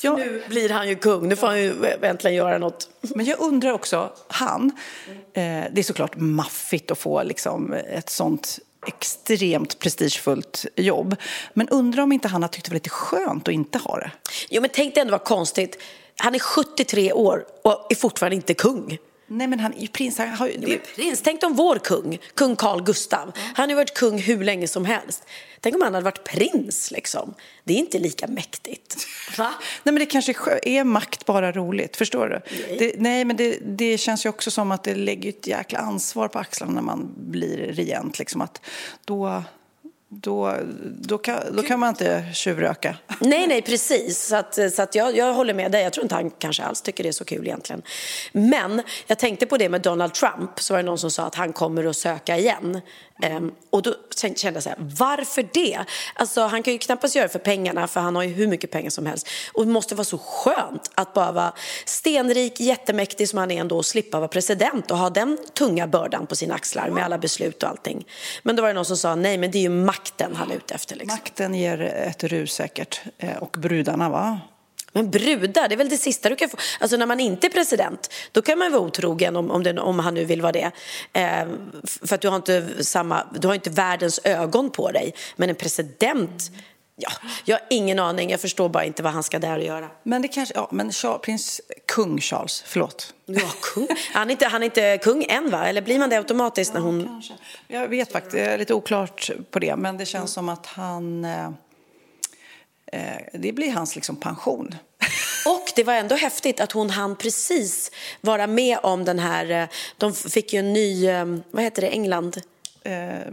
[0.00, 0.16] Ja.
[0.16, 2.88] Nu blir han ju kung, nu får han ju äntligen göra något.
[3.00, 4.72] Men jag undrar också, han,
[5.32, 11.16] eh, det är såklart maffigt att få liksom ett sånt extremt prestigefullt jobb.
[11.54, 14.10] Men undrar om inte han har tyckt det var lite skönt att inte ha det?
[14.50, 15.82] Jo, men tänk dig ändå vad konstigt.
[16.16, 18.98] Han är 73 år och är fortfarande inte kung.
[19.28, 20.18] Nej, men han prins.
[20.18, 20.72] Han har ju...
[20.72, 21.22] Ja, prins.
[21.22, 23.22] Tänk om vår kung, kung Carl Gustav.
[23.22, 23.50] Mm.
[23.54, 25.24] Han har varit kung hur länge som helst.
[25.60, 27.34] Tänk om han hade varit prins, liksom.
[27.64, 28.96] Det är inte lika mäktigt.
[29.38, 29.54] Va?
[29.82, 32.40] Nej, men det kanske är makt bara roligt, förstår du?
[32.50, 35.78] Nej, det, nej men det, det, känns ju också som att det lägger ett jäkla
[35.78, 38.40] ansvar på axlarna när man blir regent, liksom.
[38.40, 38.60] Att
[39.04, 39.42] då
[40.10, 40.54] då,
[41.00, 42.96] då, kan, då kan man inte tjuvröka.
[43.20, 44.26] Nej, nej, precis.
[44.26, 45.82] Så, att, så att jag, jag håller med dig.
[45.82, 47.82] Jag tror inte han kanske alls tycker det är så kul egentligen.
[48.32, 50.60] Men jag tänkte på det med Donald Trump.
[50.60, 52.80] Så var det någon som sa att han kommer att söka igen.
[53.26, 55.84] Um, och då kände jag så här, varför det?
[56.14, 58.70] Alltså, han kan ju knappast göra det för pengarna, för han har ju hur mycket
[58.70, 59.28] pengar som helst.
[59.52, 61.52] Och det måste vara så skönt att bara vara
[61.84, 66.26] stenrik, jättemäktig som han är ändå och slippa vara president och ha den tunga bördan
[66.26, 68.06] på sina axlar med alla beslut och allting.
[68.42, 70.56] Men då var det någon som sa, nej men det är ju makten han är
[70.56, 70.96] ute efter.
[70.96, 71.18] Liksom.
[71.22, 73.00] Makten ger ett rus säkert.
[73.18, 74.40] Eh, och brudarna va?
[74.98, 76.56] Men brudar, det är väl det sista du kan få.
[76.80, 79.98] Alltså när man inte är president, då kan man vara otrogen om, om, det, om
[79.98, 80.70] han nu vill vara det.
[81.12, 81.46] Eh,
[82.02, 85.14] för att du har, inte samma, du har inte världens ögon på dig.
[85.36, 86.50] Men en president,
[86.96, 87.10] ja,
[87.44, 88.30] jag har ingen aning.
[88.30, 89.90] Jag förstår bara inte vad han ska där och göra.
[90.02, 93.14] Men det kanske, ja, men Charles, prins kung Charles, förlåt.
[93.26, 93.88] Ja, kung.
[94.12, 95.66] Han är, inte, han är inte kung än va?
[95.66, 97.04] Eller blir man det automatiskt när hon...
[97.06, 97.34] kanske.
[97.68, 99.76] Jag vet faktiskt, det är lite oklart på det.
[99.76, 100.46] Men det känns mm.
[100.46, 101.24] som att han...
[101.24, 101.50] Eh,
[102.92, 104.74] Eh, det blir hans liksom pension.
[105.48, 109.68] Och det var ändå häftigt att hon hann precis vara med om den här, eh,
[109.96, 112.40] de fick ju en ny, eh, vad heter det, England?
[112.82, 113.32] Eh,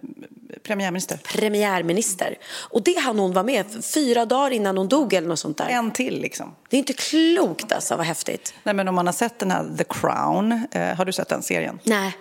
[0.63, 1.17] premiärminister.
[1.17, 2.37] Premiärminister.
[2.69, 5.67] Och det hann hon vara med fyra dagar innan hon dog eller något sånt där.
[5.69, 6.55] En till liksom.
[6.69, 8.53] Det är inte klokt alltså, vad häftigt.
[8.63, 11.43] Nej men om man har sett den här The Crown, eh, har du sett den
[11.43, 11.79] serien?
[11.83, 12.17] Nej.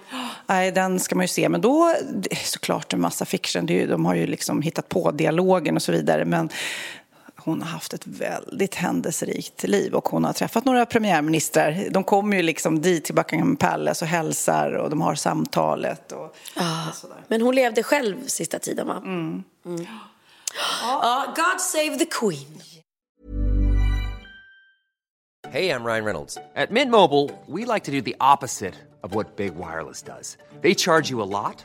[0.47, 1.49] Nej, den ska man ju se.
[1.49, 3.67] Men då, det är såklart en massa fiction.
[3.67, 6.25] Det är ju, de har ju liksom hittat på dialogen och så vidare.
[6.25, 6.49] Men
[7.45, 11.89] hon har haft ett väldigt händelserikt liv och hon har träffat några premiärministrar.
[11.91, 16.13] De kommer ju liksom dit till Buckingham Palace och hälsar och de har samtalet.
[16.13, 17.25] Och, ah, och sådär.
[17.29, 18.97] Men hon levde själv sista tiden va?
[18.97, 19.45] Mm.
[19.67, 19.87] Mm.
[20.83, 22.63] Ja, God save the Queen.
[25.51, 26.39] Hey, I'm Ryan Reynolds.
[26.57, 30.37] At Mint Mobile, we like to do the opposite of what Big Wireless does.
[30.63, 31.65] They charge you a lot,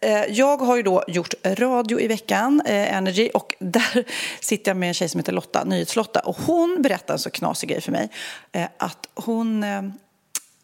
[0.00, 4.04] Eh, jag har ju då gjort radio i veckan, eh, Energy, och där
[4.40, 7.68] sitter jag med en tjej som heter Lotta, Nyhetslotta, och hon berättar en så knasig
[7.68, 8.10] grej för mig,
[8.52, 9.64] eh, att hon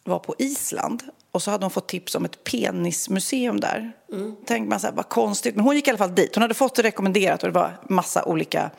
[0.03, 3.91] var på Island och så hade hon fått tips om ett penismuseum där.
[4.11, 4.35] Mm.
[4.45, 5.55] Tänk man så här, vad konstigt.
[5.55, 6.35] Men hon gick i alla fall dit.
[6.35, 8.71] Hon hade fått det rekommenderat och det var massa olika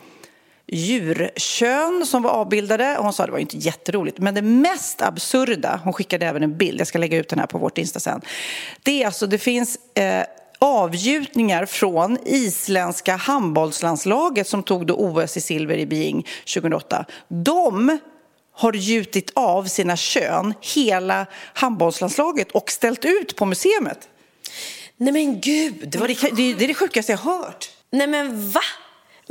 [0.67, 2.99] djurkön som var avbildade.
[2.99, 4.19] Och hon sa att det var inte jätteroligt.
[4.19, 7.47] Men det mest absurda, hon skickade även en bild, jag ska lägga ut den här
[7.47, 8.21] på vårt Insta sen.
[8.83, 10.25] Det är alltså, det finns eh,
[10.59, 17.05] avgjutningar från isländska handbollslandslaget som tog då OS i silver i Beijing 2008.
[17.29, 17.99] De
[18.55, 24.09] har gjutit av sina kön, hela handbollslandslaget, och ställt ut på museet.
[24.97, 25.89] Nej men gud!
[25.89, 27.71] Det, var det, det, det är det sjukaste jag har hört.
[27.91, 28.61] Nej men va?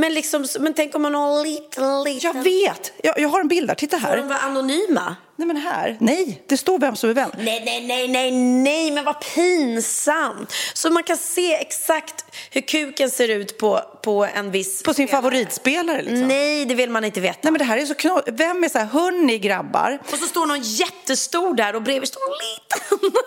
[0.01, 2.31] Men, liksom, men tänk om man har en liten, liten...
[2.33, 2.93] Jag vet!
[3.03, 4.09] Jag, jag har en bild där, titta här.
[4.09, 5.15] Får de vara anonyma?
[5.35, 7.29] Nej men här, nej, det står vem som är vem.
[7.37, 10.53] Nej, nej, nej, nej, nej, men vad pinsamt.
[10.73, 15.07] Så man kan se exakt hur kuken ser ut på, på en viss På sin
[15.07, 15.21] spelare.
[15.21, 16.27] favoritspelare liksom?
[16.27, 17.39] Nej, det vill man inte veta.
[17.41, 18.23] Nej men det här är så knas.
[18.27, 19.99] Vem är så här, hörni grabbar?
[20.11, 23.21] Och så står någon jättestor där och bredvid står någon liten.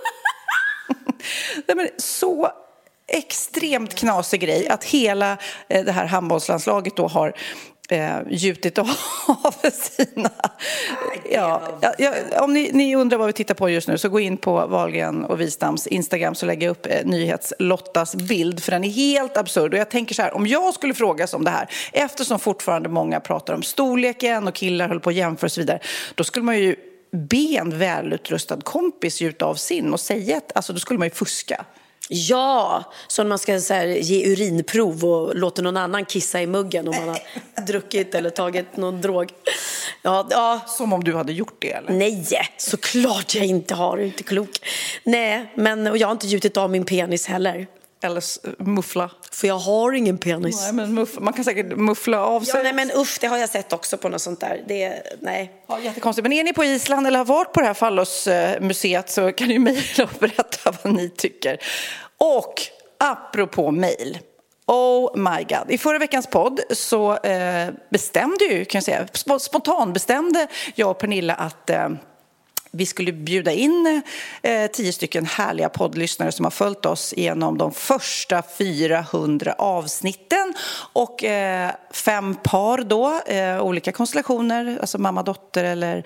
[1.66, 2.52] nej men så
[3.06, 5.38] extremt knasig grej att hela
[5.68, 7.34] eh, det här handbollslandslaget då har
[7.90, 10.30] eh, gjutit av sina...
[11.30, 11.62] Ja,
[11.98, 14.66] ja, om ni, ni, undrar vad vi tittar på just nu så gå in på
[14.66, 19.36] Wahlgren och Wistams Instagram så lägger jag upp eh, Nyhetslottas bild för den är helt
[19.36, 19.74] absurd.
[19.74, 23.20] Och jag tänker så här, om jag skulle frågas om det här eftersom fortfarande många
[23.20, 25.80] pratar om storleken och killar håller på att jämföra och så vidare
[26.14, 26.76] då skulle man ju
[27.30, 31.14] be en välutrustad kompis gjuta av sin och säga att alltså, då skulle man ju
[31.14, 31.64] fuska.
[32.08, 36.88] Ja, som man ska så här, ge urinprov och låta någon annan kissa i muggen
[36.88, 37.20] om man har
[37.66, 39.30] druckit eller tagit någon drog.
[40.02, 40.60] Ja, ja.
[40.66, 41.92] Som om du hade gjort det eller?
[41.92, 42.26] Nej,
[42.56, 43.98] såklart jag inte har.
[43.98, 44.50] Inte klok.
[45.04, 47.66] Nej, men och jag har inte gjutit av min penis heller.
[48.04, 48.22] Eller
[48.64, 49.10] muffla.
[49.30, 50.62] För jag har ingen penis.
[50.62, 52.56] Nej, men muff, man kan säkert muffla av sig.
[52.56, 54.64] Ja, nej, men uff, det har jag sett också på något sånt där.
[54.68, 55.52] Det, nej.
[55.68, 56.22] Ja, jättekonstigt.
[56.22, 59.58] Men är ni på Island eller har varit på det här fallosmuseet så kan ni
[59.58, 61.58] mejla och berätta vad ni tycker.
[62.18, 62.54] Och
[62.98, 64.18] apropå mejl.
[64.66, 65.70] Oh my god.
[65.70, 69.06] I förra veckans podd så eh, bestämde ju, kan jag säga,
[69.38, 71.88] spontan bestämde jag och Pernilla att eh,
[72.74, 74.02] vi skulle bjuda in
[74.42, 80.54] eh, tio stycken härliga poddlyssnare som har följt oss genom de första 400 avsnitten
[80.92, 86.04] och eh, fem par då, eh, olika konstellationer, alltså mamma-dotter eller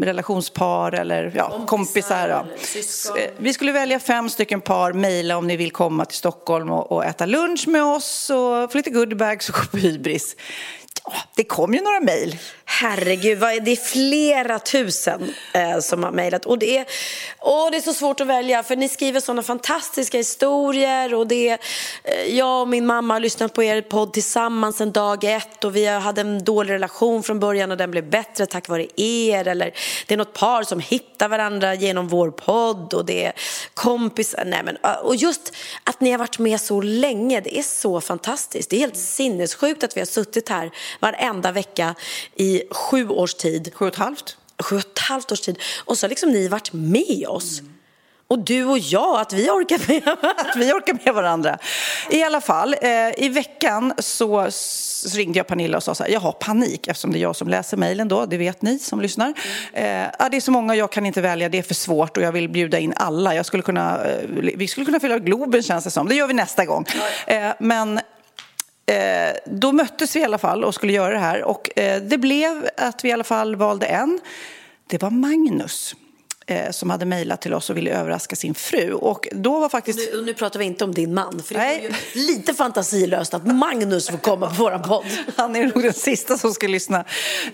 [0.00, 1.66] relationspar eller ja, kompisar.
[1.66, 2.44] kompisar ja.
[3.16, 6.92] eller vi skulle välja fem stycken par, mejla om ni vill komma till Stockholm och,
[6.92, 10.36] och äta lunch med oss och få lite goodiebags och gå på hybris.
[11.04, 12.38] Ja, det kom ju några mejl.
[12.80, 16.46] Herregud, vad det är flera tusen eh, som har mejlat.
[16.46, 16.86] Och det är,
[17.40, 21.14] åh, det är så svårt att välja för ni skriver sådana fantastiska historier.
[21.14, 21.58] Och det är,
[22.04, 25.76] eh, jag och min mamma har lyssnat på er podd tillsammans en dag ett och
[25.76, 29.48] vi hade en dålig relation från början och den blev bättre tack vare er.
[29.48, 29.74] Eller
[30.06, 33.32] det är något par som hittar varandra genom vår podd och det är
[33.74, 34.38] kompisar.
[34.38, 35.52] Eh, nej, men, eh, och just
[35.84, 38.70] att ni har varit med så länge, det är så fantastiskt.
[38.70, 40.70] Det är helt sinnessjukt att vi har suttit här
[41.00, 41.94] varenda vecka
[42.36, 43.70] i sju års tid.
[43.74, 44.36] Sju och ett halvt.
[44.62, 45.58] Sju och ett halvt års tid.
[45.84, 47.60] Och så har liksom ni varit med oss.
[47.60, 47.72] Mm.
[48.32, 51.58] Och du och jag, att vi orkar med, att vi orkar med varandra.
[52.10, 54.48] I alla fall, eh, i veckan så
[55.14, 57.48] ringde jag Pernilla och sa så här, jag har panik eftersom det är jag som
[57.48, 59.34] läser mejlen då, det vet ni som lyssnar.
[59.74, 60.10] Mm.
[60.20, 62.32] Eh, det är så många, jag kan inte välja, det är för svårt och jag
[62.32, 63.34] vill bjuda in alla.
[63.34, 66.34] Jag skulle kunna, eh, vi skulle kunna fylla Globen känns det som, det gör vi
[66.34, 66.86] nästa gång.
[67.26, 68.00] Eh, men
[68.92, 72.18] Eh, då möttes vi i alla fall och skulle göra det här och eh, det
[72.18, 74.20] blev att vi i alla fall valde en.
[74.86, 75.96] Det var Magnus
[76.70, 78.92] som hade mejlat till oss och ville överraska sin fru.
[78.92, 80.12] Och då var faktiskt...
[80.12, 83.46] Nu, nu pratar vi inte om din man, för det är ju lite fantasilöst att
[83.46, 85.04] Magnus får komma på vår podd.
[85.36, 87.04] Han är nog den sista som ska lyssna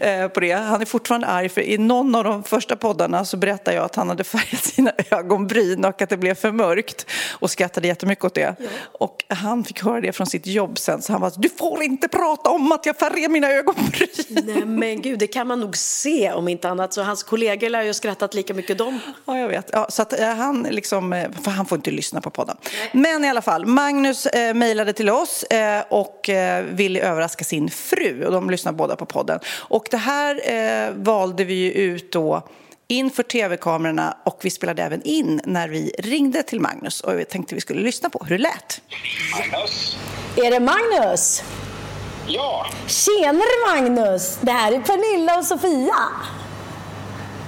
[0.00, 0.52] eh, på det.
[0.52, 3.94] Han är fortfarande arg, för i någon av de första poddarna så berättade jag att
[3.94, 8.34] han hade färgat sina ögonbryn och att det blev för mörkt och skrattade jättemycket åt
[8.34, 8.56] det.
[8.58, 8.66] Ja.
[8.92, 12.08] Och han fick höra det från sitt jobb sen, så han var du får inte
[12.08, 14.08] prata om att jag färgar mina ögonbryn.
[14.28, 16.92] Nej men gud, det kan man nog se om inte annat.
[16.92, 19.00] Så hans kollegor lär ju ha skrattat lika mycket de.
[19.26, 19.70] Ja, jag vet.
[19.72, 22.56] Ja, så att eh, han liksom, eh, för han får inte lyssna på podden.
[22.62, 22.90] Nej.
[22.92, 27.70] Men i alla fall, Magnus eh, mejlade till oss eh, och eh, ville överraska sin
[27.70, 29.40] fru och de lyssnar båda på podden.
[29.48, 32.48] Och det här eh, valde vi ju ut då
[32.88, 37.54] inför tv-kamerorna och vi spelade även in när vi ringde till Magnus och vi tänkte
[37.54, 38.80] vi skulle lyssna på hur det lät.
[39.38, 39.96] Magnus?
[40.36, 41.42] Är det Magnus?
[42.26, 42.66] Ja.
[42.86, 44.38] Tjenare Magnus!
[44.40, 45.94] Det här är Pernilla och Sofia.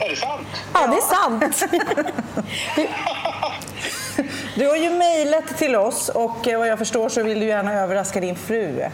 [0.00, 0.46] Är det sant?
[0.74, 1.64] Ja, det är sant.
[4.54, 7.74] du har ju mejlat till oss och eh, vad jag förstår så vill du gärna
[7.74, 8.84] överraska din fru.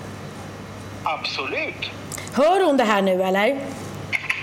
[1.02, 1.90] Absolut.
[2.32, 3.46] Hör hon det här nu eller?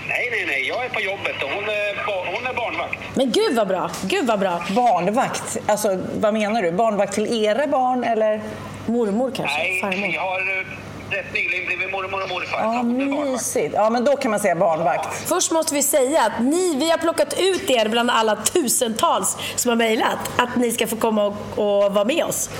[0.08, 0.68] Nej, nej, nej.
[0.68, 2.04] Jag är på jobbet och hon är,
[2.34, 2.98] hon är barnvakt.
[3.14, 4.64] Men gud vad bra, gud vad bra.
[4.70, 5.58] Barnvakt?
[5.66, 6.72] Alltså, vad menar du?
[6.72, 8.40] Barnvakt till era barn eller?
[8.86, 9.58] Mormor kanske?
[9.58, 10.08] Nej, Farmor?
[10.14, 10.66] jag har eh,
[11.14, 12.58] rätt nyligen blivit mormor och morfar.
[12.60, 13.74] Ja, mysigt.
[13.74, 15.28] Ja, men då kan man säga barnvakt.
[15.28, 19.68] Först måste vi säga att ni, vi har plockat ut er bland alla tusentals som
[19.68, 22.50] har mejlat att ni ska få komma och, och vara med oss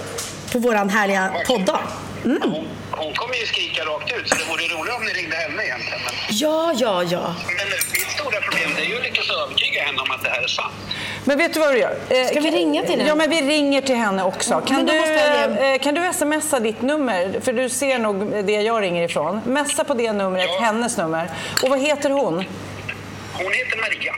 [0.52, 1.80] på våran härliga poddag.
[2.22, 5.64] Hon, hon kommer ju skrika rakt ut, så det vore roligare om ni ringde henne
[5.64, 6.00] egentligen.
[6.04, 7.34] Men, Ja, ja, ja.
[7.46, 10.42] men mitt stora problem det är ju att lyckas övertyga henne om att det här
[10.42, 10.74] är sant.
[11.24, 11.96] Men vet du vad du gör?
[12.08, 13.08] Eh, Ska vi ringa till henne?
[13.08, 14.60] Ja, men vi ringer till henne också.
[14.66, 17.40] Kan, du, jag eh, kan du smsa ditt nummer?
[17.40, 19.40] För du ser nog det jag ringer ifrån.
[19.44, 20.64] Messa på det numret, Ja.
[20.64, 21.30] hennes nummer.
[21.62, 22.34] Och vad heter hon?
[22.34, 24.12] Hon heter Maria.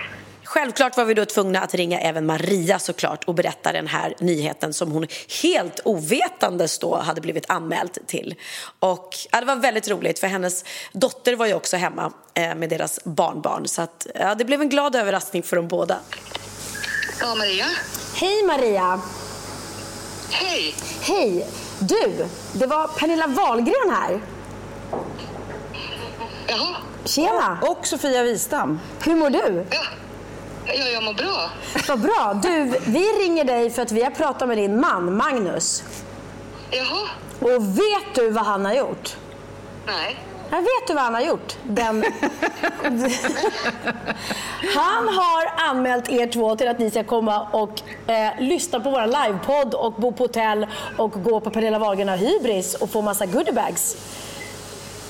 [0.44, 4.72] Självklart var vi då tvungna att ringa även Maria såklart och berätta den här nyheten
[4.74, 5.06] som hon
[5.42, 8.34] helt ovetandes då hade blivit anmäld till.
[8.78, 12.68] Och ja, det var väldigt roligt för hennes dotter var ju också hemma eh, med
[12.68, 15.96] deras barnbarn så att, ja, det blev en glad överraskning för dem båda.
[17.20, 17.66] Ja, Maria.
[18.14, 19.00] Hej Maria!
[20.30, 20.74] Hej.
[21.00, 21.46] Hej!
[21.78, 24.20] Du, det var Pernilla Wahlgren här.
[26.46, 26.76] Jaha.
[27.04, 27.58] Tjena!
[27.62, 28.80] Och Sofia Wistam.
[29.04, 29.66] Hur mår du?
[29.70, 29.82] Ja.
[30.66, 31.50] Ja, jag mår bra.
[31.88, 32.40] Vad bra!
[32.42, 35.82] Du, vi ringer dig för att vi har pratat med din man Magnus.
[36.70, 37.08] Jaha.
[37.40, 39.16] Och vet du vad han har gjort?
[39.86, 40.25] Nej.
[40.50, 41.56] Jag vet du vad han har gjort?
[41.62, 42.04] Den...
[44.74, 47.80] han har anmält er två till att ni ska komma och
[48.10, 50.66] eh, lyssna på våra livepodd och bo på hotell
[50.96, 53.96] och gå på Pernilla Wahlgren och Hybris och få massa goodiebags.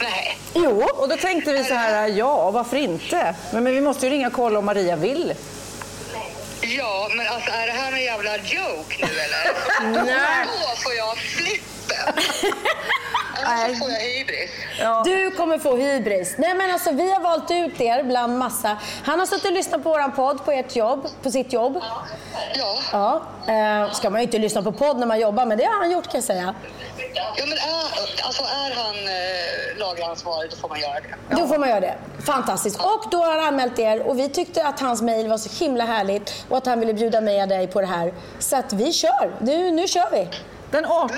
[0.00, 0.38] Nej.
[0.54, 0.82] Jo.
[0.96, 3.34] Och då tänkte vi så här, ja, varför inte?
[3.52, 5.34] Men, men vi måste ju ringa och kolla om Maria vill.
[6.60, 10.04] Ja, men alltså är det här någon jävla joke nu eller?
[10.04, 10.46] Nej.
[10.46, 12.24] Då får jag flippen.
[13.46, 14.50] Annars får jag hybris.
[15.04, 16.34] Du kommer få hybris.
[16.38, 18.76] Nej men alltså vi har valt ut er bland massa.
[19.04, 21.80] Han har suttit och lyssnat på våran podd på ert jobb, på sitt jobb.
[22.54, 22.78] Ja.
[22.92, 23.22] Ja.
[23.52, 25.90] Eh, ska man ju inte lyssna på podd när man jobbar, men det har han
[25.90, 26.54] gjort kan jag säga.
[27.14, 31.36] Ja, men är, alltså är han eh, lagaransvarig då får man göra det.
[31.36, 31.94] Då får man göra det.
[32.26, 32.80] Fantastiskt.
[32.80, 35.84] Och då har han anmält er och vi tyckte att hans mejl var så himla
[35.84, 38.12] härligt och att han ville bjuda med dig på det här.
[38.38, 39.36] Så att vi kör.
[39.40, 40.28] Nu, nu kör vi.
[40.70, 41.16] Den 18,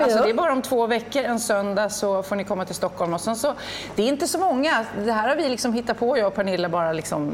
[0.00, 3.14] alltså det är bara om två veckor, en söndag, så får ni komma till Stockholm.
[3.14, 3.54] Och sen så,
[3.96, 6.68] det är inte så många, det här har vi liksom hittat på, jag och Pernilla,
[6.68, 7.32] bara liksom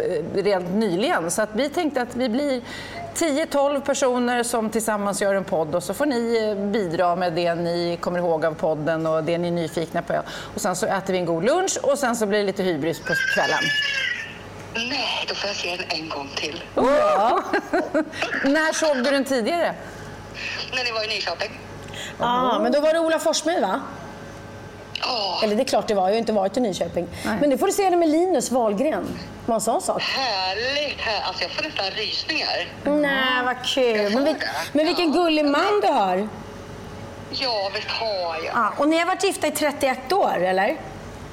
[0.00, 1.30] eh, rent nyligen.
[1.30, 2.62] Så att vi tänkte att vi blir
[3.14, 7.54] 10-12 personer som tillsammans gör en podd och så får ni eh, bidra med det
[7.54, 10.14] ni kommer ihåg av podden och det ni är nyfikna på.
[10.54, 13.00] Och sen så äter vi en god lunch och sen så blir det lite hybris
[13.00, 13.60] på kvällen.
[14.74, 16.62] Nej, då får jag se den en gång till.
[18.44, 19.74] När såg du den tidigare?
[20.74, 21.60] När ni var i Nyköping.
[22.18, 23.80] Ah, men då var det Ola Forssmed va?
[25.04, 27.08] Åh, Eller det är klart det var, jag har inte varit i Nyköping.
[27.40, 29.18] Men nu får du se det med Linus Wahlgren.
[29.46, 30.02] Var en sån sak.
[30.02, 31.00] härligt.
[31.00, 31.22] Här.
[31.26, 32.68] Alltså jag får nästan rysningar.
[32.84, 34.14] Nej, vad kul.
[34.14, 36.28] Men, vil- men vilken gullig man du har.
[37.30, 38.54] Ja, visst har jag.
[38.54, 40.76] Ah, och ni har varit gifta i 31 år, eller?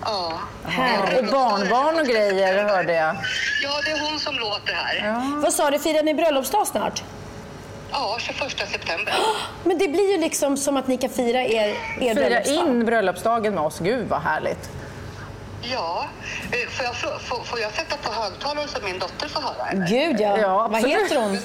[0.06, 0.39] Ja.
[1.18, 3.16] Och barnbarn och grejer hörde jag.
[3.64, 5.22] Ja, det är hon som låter här.
[5.41, 7.04] Vad sa du, firar ni bröllopsdag snart?
[7.94, 9.14] Ja, 21 september.
[9.64, 12.68] Men det blir ju liksom som att ni kan fira er, er Fira bröllopsdag.
[12.68, 14.70] in bröllopsdagen med oss, gud vad härligt.
[15.62, 16.06] Ja.
[16.52, 19.70] Eh, Får jag, får, får jag sätta på högtalare så min dotter får höra?
[19.70, 19.88] Eller?
[19.88, 20.38] Gud ja.
[20.38, 21.38] Ja, Vad heter hon?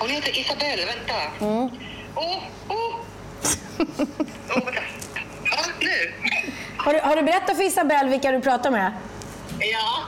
[0.00, 1.14] Hon heter Isabelle, vänta.
[1.40, 1.66] Åh,
[2.14, 2.42] åh!
[2.68, 2.94] Åh,
[4.64, 4.82] vänta.
[5.44, 6.12] Ja, nu.
[6.76, 8.92] Har du, har du berättat för Isabelle vilka du pratar med?
[9.58, 10.02] Ja.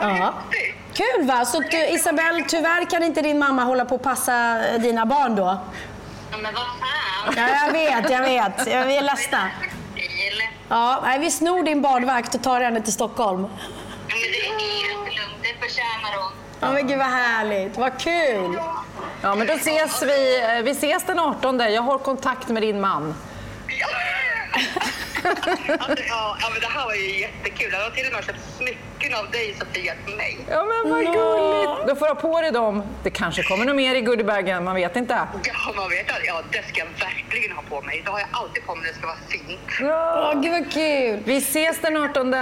[0.00, 0.34] Ja.
[0.94, 1.44] Kul va?
[1.44, 5.58] Så du, Isabelle, tyvärr kan inte din mamma hålla på och passa dina barn då?
[6.30, 7.34] Men vad fan.
[7.36, 8.66] Ja, jag vet, jag vet.
[8.66, 9.50] Ja, Vi är ledsna.
[10.68, 13.40] Ja, nej, vi snor din badvakt och tar henne till Stockholm.
[13.42, 13.48] Men
[14.08, 16.32] det är jättelugnt, det förtjänar hon.
[16.60, 17.76] Ja, men gud vad härligt.
[17.78, 18.58] Vad kul.
[19.22, 20.42] Ja, men då ses vi.
[20.42, 21.58] eh, Vi ses den 18.
[21.60, 23.14] Jag har kontakt med din man.
[23.80, 23.86] Ja,
[26.08, 27.68] ja, men det här var ju jättekul.
[27.72, 30.38] Jag har till och med köpt smycken av dig, Sofia, till mig.
[30.50, 31.88] Ja, men vad gulligt.
[31.88, 32.82] Då får du ha på dig dem.
[33.02, 35.28] Det kanske kommer något mer i goodiebagen, man vet inte.
[35.44, 38.02] Ja, man vet att ja, det ska jag verkligen ha på mig.
[38.04, 39.60] Det har jag alltid på mig, det ska vara fint.
[39.80, 40.32] Ja.
[40.42, 41.22] Gud vad kul.
[41.24, 42.34] Vi ses den 18.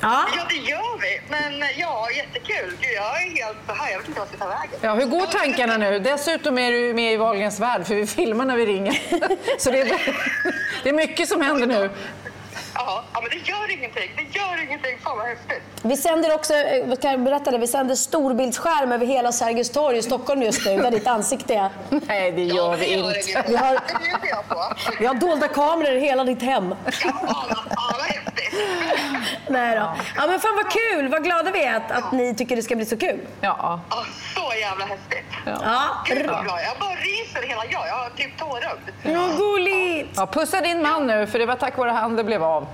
[0.00, 0.24] Ja.
[0.36, 1.20] Ja, det gör vi.
[1.30, 2.76] Men ja, jättekul.
[2.80, 3.90] Gud, jag är helt så här.
[3.92, 4.78] Jag vet inte vad jag ska ta vägen.
[4.80, 5.98] Ja, hur går tankarna nu?
[5.98, 8.98] Dessutom är du med i Wahlgrens värld, för vi filmar när vi ringer.
[9.58, 10.16] Så det är,
[10.82, 11.90] det är mycket som händer nu.
[12.74, 14.10] Ja, ja, men det gör ingenting.
[14.16, 14.98] Det gör ingenting.
[15.04, 15.62] Fan vad häftigt.
[15.82, 19.98] Vi sänder också, eh, kan jag berätta det, vi sänder storbildsskärm över hela Sergels torg
[19.98, 21.68] i Stockholm just nu, där ditt ansikte är.
[22.08, 23.44] Nej, det gör vi inte.
[23.48, 24.74] Vi har, Det bjuder jag på.
[25.00, 26.74] vi har dolda kameror i hela ditt hem.
[27.04, 27.56] Ja, ja,
[27.98, 28.25] vad häftigt.
[29.48, 29.96] Nej då.
[30.16, 32.76] Ja men fan vad kul, vad glada vi är att, att ni tycker det ska
[32.76, 33.20] bli så kul.
[33.40, 33.80] Ja.
[33.90, 34.04] Ja,
[34.34, 35.24] så jävla häftigt.
[35.44, 37.88] Ja, Gud vad glad jag bara ryser hela jag.
[37.88, 38.90] Jag har typ tårögd.
[39.02, 40.12] ja gulligt.
[40.16, 42.66] ja, pussa din man nu, för det var tack vare han det blev av.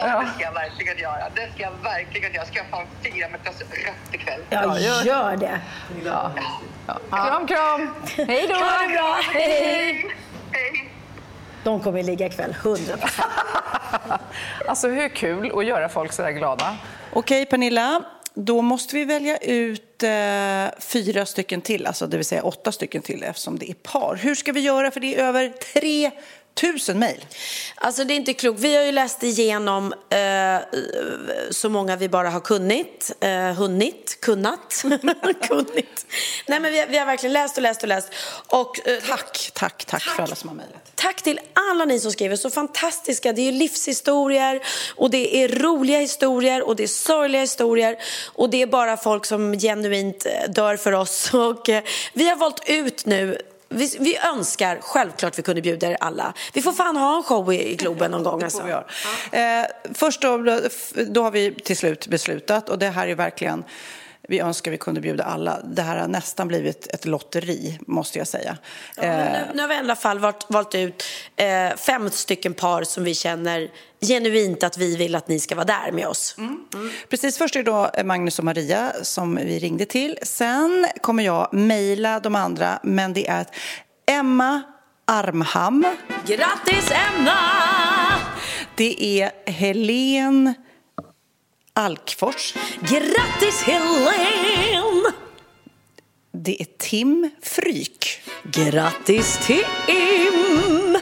[0.00, 1.28] Ja, det ska jag verkligen göra.
[1.34, 2.46] Det ska jag verkligen göra.
[2.46, 4.40] Ska jag fan fira med ett glas rött ikväll.
[4.50, 5.60] Ja, gör det.
[6.04, 6.30] Ja.
[6.86, 6.98] Ja.
[7.10, 7.94] Kram, kram!
[8.16, 8.54] Hej då!
[8.54, 10.06] Ha det bra, hej!
[10.52, 10.90] Hej.
[11.66, 12.94] De kommer ligga ikväll, 100
[14.68, 16.76] Alltså hur kul att göra folk så där glada.
[17.12, 18.02] Okej Pernilla,
[18.34, 23.02] då måste vi välja ut eh, fyra stycken till, alltså det vill säga åtta stycken
[23.02, 24.16] till eftersom det är par.
[24.16, 24.90] Hur ska vi göra?
[24.90, 25.52] För det är över
[26.60, 27.24] 3000 mejl.
[27.74, 28.60] Alltså det är inte klokt.
[28.60, 30.78] Vi har ju läst igenom eh,
[31.50, 34.84] så många vi bara har kunnit, eh, hunnit, kunnat,
[35.48, 36.06] kunnit.
[36.46, 38.12] Nej men vi har, vi har verkligen läst och läst och läst.
[38.46, 40.92] Och, eh, Tack, tack, tack, för alla som har mejlat.
[40.94, 43.32] Tack till alla ni som skriver, så fantastiska.
[43.32, 44.62] Det är livshistorier
[44.96, 47.96] och det är roliga historier och det är sorgliga historier
[48.34, 51.30] och det är bara folk som genuint eh, dör för oss.
[51.34, 51.82] Och eh,
[52.12, 53.38] vi har valt ut nu
[53.68, 56.34] vi, vi önskar självklart vi kunde bjuda er alla.
[56.52, 58.42] Vi får fan ha en show i, i Globen någon gång.
[58.42, 58.68] Alltså.
[58.68, 58.84] göra.
[59.60, 60.36] Eh, först då,
[61.06, 63.64] då har vi till slut beslutat och det här är verkligen
[64.28, 65.60] vi önskar vi kunde bjuda alla.
[65.64, 68.56] Det här har nästan blivit ett lotteri, måste jag säga.
[68.96, 71.04] Ja, nu, nu har vi i alla fall valt, valt ut
[71.36, 73.70] eh, fem stycken par som vi känner
[74.00, 76.36] genuint att vi vill att ni ska vara där med oss.
[77.08, 80.18] Precis, först är det då Magnus och Maria som vi ringde till.
[80.22, 83.46] Sen kommer jag mejla de andra, men det är
[84.10, 84.62] Emma
[85.06, 85.86] Armham.
[86.26, 87.38] Grattis Emma!
[88.74, 90.54] Det är Helen
[91.78, 92.54] Alkfors.
[92.80, 95.12] Grattis Helen!
[96.32, 98.20] Det är Tim Fryk.
[98.42, 100.96] Grattis Tim!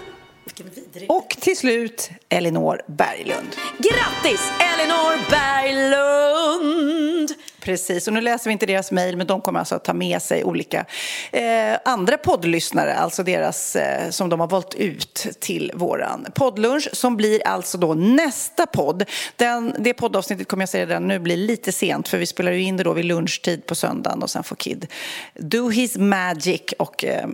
[1.08, 3.56] Och till slut Elinor Berglund.
[3.78, 7.30] Grattis Elinor Berglund!
[7.64, 10.22] Precis, och nu läser vi inte deras mejl, men de kommer alltså att ta med
[10.22, 10.84] sig olika
[11.32, 17.16] eh, andra poddlyssnare, alltså deras eh, som de har valt ut till våran poddlunch, som
[17.16, 19.04] blir alltså då nästa podd.
[19.36, 22.62] Den, det poddavsnittet kommer jag säga redan nu blir lite sent, för vi spelar ju
[22.62, 24.86] in det då vid lunchtid på söndagen och sen får Kid
[25.34, 27.28] do his magic och eh,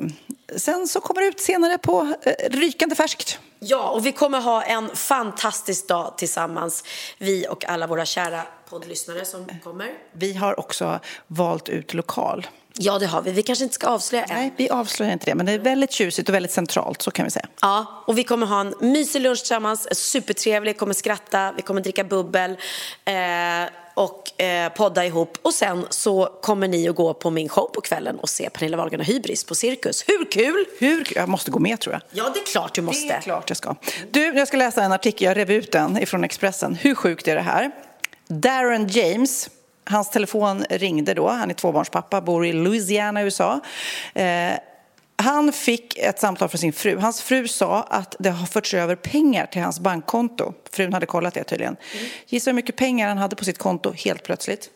[0.56, 3.38] sen så kommer det ut senare på eh, rykande färskt.
[3.58, 6.84] Ja, och vi kommer ha en fantastisk dag tillsammans,
[7.18, 9.92] vi och alla våra kära poddlyssnare som kommer.
[10.12, 12.46] Vi har också valt ut lokal.
[12.74, 13.32] Ja, det har vi.
[13.32, 14.36] Vi kanske inte ska avslöja än.
[14.36, 17.24] Nej, vi avslöjar inte det, men det är väldigt tjusigt och väldigt centralt, så kan
[17.24, 17.46] vi säga.
[17.60, 22.04] Ja, och vi kommer ha en mysig lunch tillsammans, supertrevlig, kommer skratta, vi kommer dricka
[22.04, 22.50] bubbel
[23.04, 23.14] eh,
[23.94, 25.38] och eh, podda ihop.
[25.42, 28.76] Och sen så kommer ni att gå på min show på kvällen och se Pernilla
[28.76, 30.04] Wahlgren och Hybris på Cirkus.
[30.06, 30.64] Hur kul?
[30.78, 32.02] Hur, jag måste gå med, tror jag.
[32.10, 33.06] Ja, det är klart du måste.
[33.06, 33.74] Det är klart jag ska.
[34.10, 36.74] Du, jag ska läsa en artikel, jag rev ut den ifrån Expressen.
[36.74, 37.70] Hur sjukt är det här?
[38.28, 39.50] Darren James,
[39.84, 43.60] hans telefon ringde då, han är tvåbarnspappa, bor i Louisiana, USA.
[44.14, 44.52] Eh,
[45.16, 46.98] han fick ett samtal från sin fru.
[46.98, 50.52] Hans fru sa att det har förts över pengar till hans bankkonto.
[50.72, 51.76] Frun hade kollat det tydligen.
[52.26, 54.70] Gissa hur mycket pengar han hade på sitt konto helt plötsligt?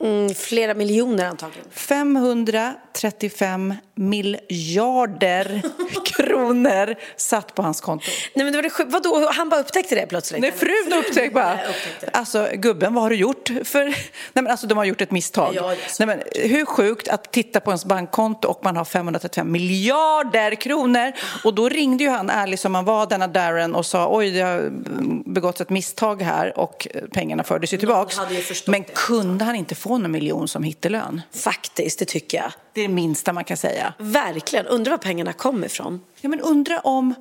[0.00, 1.66] Mm, flera miljoner antagligen.
[1.70, 5.62] 535 miljarder
[6.04, 8.06] kronor satt på hans konto.
[8.34, 10.40] Nej men det var det Vadå, han bara upptäckte det plötsligt?
[10.40, 11.54] Nej, frun upptäckte bara.
[11.54, 12.10] upptäckte det.
[12.12, 13.50] Alltså, gubben, vad har du gjort?
[13.64, 13.84] För...
[13.84, 13.94] Nej,
[14.32, 15.54] men alltså, de har gjort ett misstag.
[15.54, 20.54] Ja, Nej, men, hur sjukt att titta på ens bankkonto och man har 535 miljarder
[20.54, 21.12] kronor.
[21.44, 24.40] Och då ringde ju han, ärlig som han var, denna Darren och sa oj, det
[24.40, 24.70] har
[25.30, 28.16] begåtts ett misstag här och pengarna fördes ju tillbaks.
[28.66, 31.20] Men kunde han inte få någon miljon som hittelön?
[31.32, 32.52] Faktiskt, det tycker jag.
[32.72, 33.94] Det är det minsta man kan säga.
[33.98, 34.66] Verkligen.
[34.66, 36.00] Undrar var pengarna kommer ifrån.
[36.20, 37.14] Ja, men undra om,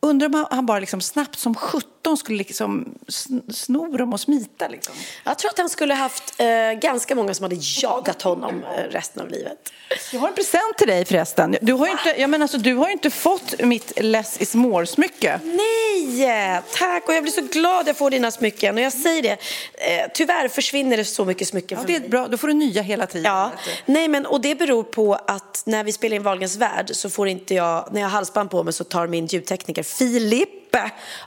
[0.00, 4.68] undra om han- bara liksom snabbt som 17 skulle liksom sn- sno dem och smita.
[4.68, 4.94] Liksom.
[5.24, 6.46] Jag tror att han skulle haft eh,
[6.80, 9.72] ganska många som hade jagat honom eh, resten av livet.
[10.12, 11.56] Jag har en present till dig förresten.
[11.62, 14.54] Du har ju inte, jag menar, alltså, du har ju inte fått mitt Less is
[14.54, 15.40] more-smycke.
[15.44, 17.08] Nej, tack!
[17.08, 18.74] Och jag blir så glad jag får dina smycken.
[18.74, 19.30] Och jag säger det,
[19.74, 22.08] eh, tyvärr försvinner det så mycket smycken Ja, för det är mig.
[22.08, 23.32] bra, då får du nya hela tiden.
[23.32, 23.50] Ja,
[23.86, 27.28] nej men och det beror på att när vi spelar in Wahlgrens värld så får
[27.28, 30.48] inte jag, när jag har halsband på mig så tar min ljudtekniker Filip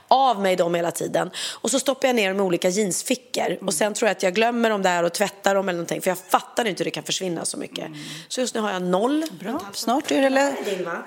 [0.08, 1.30] av mig dem hela tiden.
[1.60, 3.58] Och så stoppar jag ner dem i olika jeansfickor.
[3.60, 6.00] Och sen tror jag att jag glömmer dem där och tvättar dem eller någonting.
[6.00, 7.86] För jag fattar inte hur det kan försvinna så mycket.
[8.28, 9.24] Så just nu har jag noll.
[9.40, 10.26] Bra, snart är det...
[10.26, 10.54] Eller...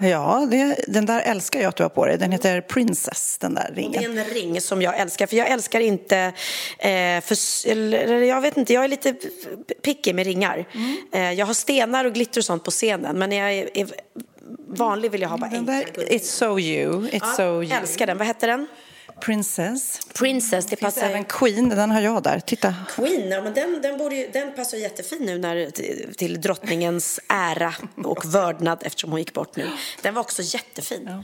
[0.10, 2.18] Ja, det, den där älskar jag att du har på dig.
[2.18, 4.18] Den heter Princess, den där Det är ringen.
[4.18, 6.18] en ring som jag älskar, för jag älskar inte,
[6.80, 9.14] eh, för, eller, jag vet inte, jag är lite
[9.84, 10.66] picky med ringar.
[10.74, 10.98] Mm.
[11.12, 13.88] Eh, jag har stenar och glitter och sånt på scenen, men jag är, är
[14.76, 15.84] vanlig vill jag ha bara guldringar.
[15.84, 17.08] It's so you.
[17.08, 17.72] It's so Ja, you.
[17.74, 18.18] älskar den.
[18.18, 18.68] Vad heter den?
[19.22, 20.00] Princess.
[20.14, 20.66] Princess.
[20.66, 21.02] Det Det passar...
[21.10, 22.40] även Queen, den har jag där.
[22.40, 22.74] Titta.
[22.90, 27.74] Queen, ja, men den, den, borde den passar jättefin nu när, till, till drottningens ära
[28.04, 29.70] och vördnad eftersom hon gick bort nu.
[30.02, 31.24] Den var också jättefin.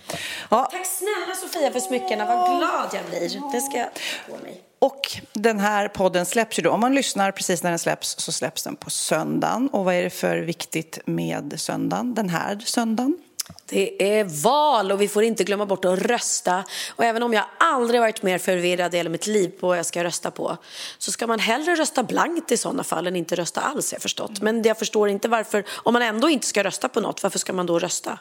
[0.49, 3.51] Ja, Tack snälla Sofia för smyckena, vad glad jag blir.
[3.53, 3.89] Det ska jag
[4.29, 4.61] på mig.
[4.79, 5.01] och
[5.33, 6.71] den här podden släpps ju då.
[6.71, 9.67] Om man lyssnar precis när den släpps så släpps den på söndagen.
[9.69, 13.17] Och vad är det för viktigt med söndagen, den här söndagen?
[13.65, 16.63] Det är val och vi får inte glömma bort att rösta.
[16.95, 19.85] Och även om jag aldrig varit mer förvirrad i hela mitt liv på vad jag
[19.85, 20.57] ska rösta på
[20.97, 24.41] så ska man hellre rösta blankt i sådana fall än inte rösta alls, jag förstått.
[24.41, 27.53] Men jag förstår inte varför, om man ändå inte ska rösta på något, varför ska
[27.53, 28.19] man då rösta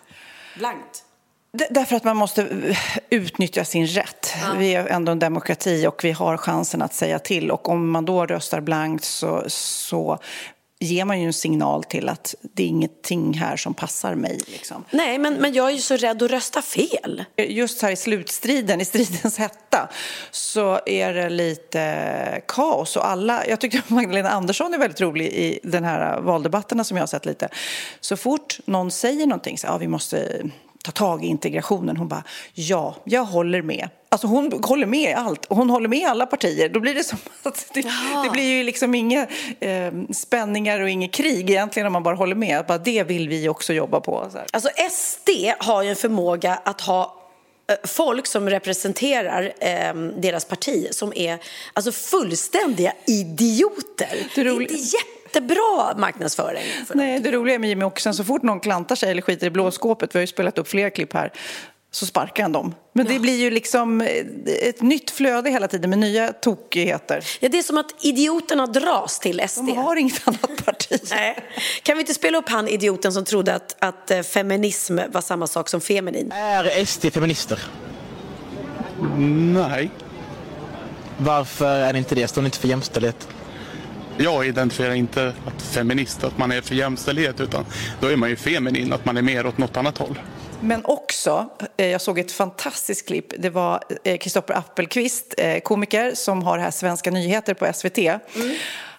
[0.59, 1.05] blankt?
[1.71, 2.77] Därför att man måste eh,
[3.11, 4.35] utnyttja sin rätt.
[4.57, 7.51] Vi är ändå en demokrati och vi har chansen att säga till.
[7.51, 10.19] Och om man då röstar blankt så, så
[10.83, 14.41] ger man ju en signal till att det är ingenting här som passar mig.
[14.47, 14.85] Liksom.
[14.91, 17.25] Nej, men, men jag är ju så rädd att rösta fel.
[17.37, 19.89] Just här i slutstriden, i stridens hetta,
[20.31, 22.97] så är det lite kaos.
[22.97, 26.97] Och alla, jag tycker att Magdalena Andersson är väldigt rolig i den här valdebatterna som
[26.97, 27.49] jag har sett lite.
[28.01, 30.43] Så fort någon säger någonting, så ja, vi måste
[30.83, 31.97] ta tag i integrationen.
[31.97, 32.25] Hon bara,
[32.55, 33.89] ja, jag håller med.
[34.09, 35.47] Alltså hon håller med i allt.
[35.47, 36.69] Och hon håller med alla partier.
[36.69, 37.81] Då blir det som att det,
[38.25, 39.27] det blir ju liksom inga
[39.61, 42.67] eh, spänningar och inget krig egentligen om man bara håller med.
[42.67, 44.29] Bara, det vill vi också jobba på.
[44.33, 44.47] Så här.
[44.53, 47.17] Alltså SD har ju en förmåga att ha
[47.71, 51.39] eh, folk som representerar eh, deras parti som är
[51.73, 54.09] alltså fullständiga idioter.
[54.35, 54.95] Det är Det är roligt.
[55.35, 56.63] Jättebra marknadsföring.
[56.95, 60.15] Nej, det roliga med Jimmy Åkesson, så fort någon klantar sig eller skiter i blåskåpet,
[60.15, 61.33] vi har ju spelat upp flera klipp här,
[61.93, 62.75] så sparkar han dem.
[62.93, 64.09] Men det blir ju liksom eh,
[64.69, 67.25] ett nytt flöde hela tiden med nya tokigheter.
[67.41, 69.67] Ja, det är som att idioterna dras till SD.
[69.67, 71.01] De har inget annat parti.
[71.11, 71.37] Nej.
[71.83, 75.47] Kan vi inte spela upp han idioten som trodde att, att eh, feminism var samma
[75.47, 76.33] sak som feminin?
[76.33, 77.59] Är SD feminister?
[79.55, 79.91] Nej,
[81.17, 82.29] Varför är ni inte det?
[82.29, 83.29] Står ni inte för jämställdhet?
[84.21, 87.65] Jag identifierar inte att feminist, att man är för jämställdhet, utan
[88.01, 90.19] då är man ju feminin, att man är mer åt något annat håll.
[90.61, 93.33] Men också, eh, jag såg ett fantastiskt klipp.
[93.39, 93.83] Det var
[94.21, 98.21] Kristoffer Appelqvist, eh, komiker, som har här Svenska nyheter på SVT.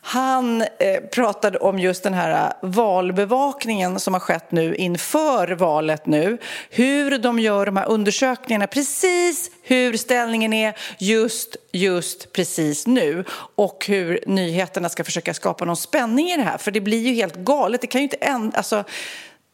[0.03, 0.67] Han eh,
[1.11, 6.37] pratade om just den här eh, valbevakningen som har skett nu inför valet nu.
[6.69, 13.25] Hur de gör de här undersökningarna, precis hur ställningen är just, just precis nu.
[13.55, 16.57] Och hur nyheterna ska försöka skapa någon spänning i det här.
[16.57, 17.81] För det blir ju helt galet.
[17.81, 18.57] Det kan ju inte ändra...
[18.57, 18.83] Alltså,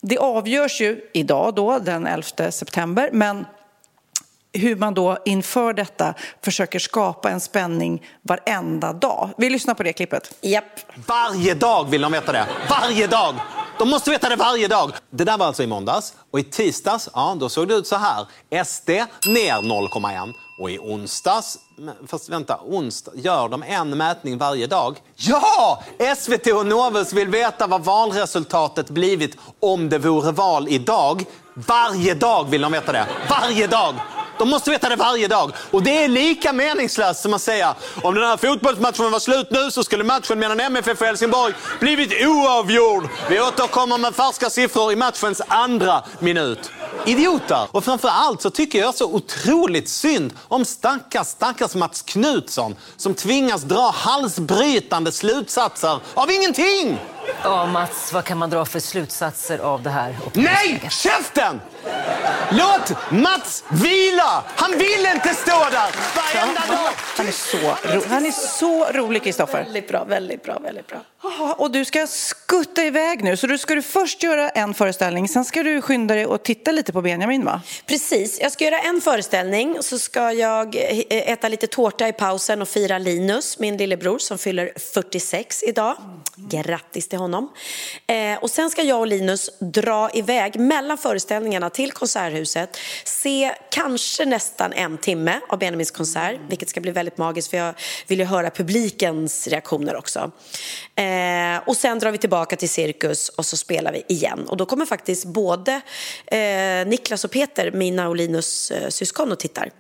[0.02, 3.46] det avgörs ju idag då, den 11 september, men
[4.58, 9.30] hur man då inför detta försöker skapa en spänning varenda dag.
[9.38, 10.34] Vi lyssnar på det klippet.
[10.42, 10.64] Japp.
[11.08, 12.48] Varje dag vill de veta det.
[12.70, 13.36] Varje dag!
[13.80, 14.92] De måste veta det varje dag.
[15.10, 16.14] Det där var alltså i måndags.
[16.32, 18.26] Och i tisdags, ja, då såg det ut så här.
[18.66, 18.90] SD
[19.26, 20.34] ner 0,1.
[20.60, 21.58] Och i onsdags,
[22.08, 24.98] fast vänta, onsdag, gör de en mätning varje dag?
[25.16, 25.84] Ja!
[26.18, 31.26] SVT och Novus vill veta vad valresultatet blivit om det vore val idag.
[31.54, 33.08] Varje dag vill de veta det.
[33.30, 33.96] Varje dag!
[34.38, 35.52] De måste veta det varje dag.
[35.72, 39.72] Och det är lika meningslöst som att säga om den här fotbollsmatchen var slut nu
[39.72, 43.10] så skulle matchen mellan MFF och Helsingborg blivit oavgjord.
[43.30, 46.72] Vi återkommer med färska siffror i matchens andra minut.
[47.06, 47.68] Idioter!
[47.72, 53.14] Och framför allt så tycker jag så otroligt synd om stackars, stackars Mats Knutsson som
[53.14, 57.00] tvingas dra halsbrytande slutsatser av ingenting!
[57.44, 60.18] Ja, Mats, vad kan man dra för slutsatser av det här?
[60.34, 60.90] Nej!
[60.92, 61.62] Käften!
[62.52, 64.44] Låt Mats vila!
[64.56, 66.90] Han vill inte stå där varenda dag!
[67.18, 69.64] Han är så, ro- han är så rolig, Kristoffer.
[69.64, 70.98] Väldigt bra, väldigt bra, väldigt bra.
[71.24, 75.28] Jaha, Och du ska skutta iväg nu, så du ska du först göra en föreställning,
[75.28, 77.62] sen ska du skynda dig och titta lite på Benjamin, va?
[77.86, 80.76] Precis, jag ska göra en föreställning så ska jag
[81.10, 85.96] äta lite tårta i pausen och fira Linus, min lillebror som fyller 46 idag.
[86.36, 87.50] Grattis till honom.
[88.08, 94.26] Eh, och sen ska jag och Linus dra iväg mellan föreställningarna till Konserthuset, se kanske
[94.26, 97.74] nästan en timme av Benjamins konsert, vilket ska bli väldigt magiskt för jag
[98.08, 100.32] vill ju höra publikens reaktioner också.
[100.96, 104.48] Eh, och sen drar vi tillbaka till Cirkus och så spelar vi igen.
[104.48, 105.82] Och då kommer faktiskt både
[106.26, 109.72] eh, Niklas och Peter, mina och Linus eh, syskon, och tittar.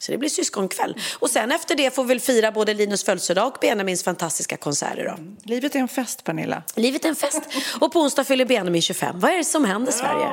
[0.00, 0.96] Så det blir syskonkväll.
[1.18, 5.04] Och sen efter det får vi fira både Linus födelsedag och Benjamins fantastiska konserter.
[5.04, 5.48] Då.
[5.50, 6.62] Livet är en fest, Pernilla.
[6.74, 7.42] Livet är en fest.
[7.80, 9.20] Och på onsdag fyller Benjamin 25.
[9.20, 10.28] Vad är det som händer Sverige?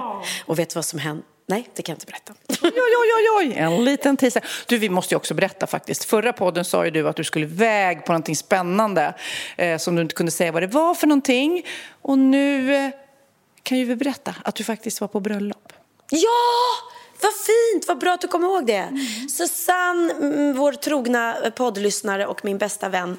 [0.45, 1.25] Och vet du vad som händer?
[1.45, 2.33] Nej, det kan jag inte berätta.
[2.63, 4.45] Oj, oj, oj, oj, en liten teaser.
[4.67, 6.03] Du, vi måste ju också berätta faktiskt.
[6.03, 9.15] Förra podden sa ju du att du skulle iväg på någonting spännande
[9.57, 11.65] eh, som du inte kunde säga vad det var för någonting.
[12.01, 12.91] Och nu eh,
[13.63, 15.73] kan ju vi berätta att du faktiskt var på bröllop.
[16.09, 16.91] Ja!
[17.21, 18.73] Vad fint, vad bra att du kommer ihåg det.
[18.73, 19.29] Mm.
[19.29, 23.17] Susanne, mm, vår trogna poddlyssnare och min bästa vän.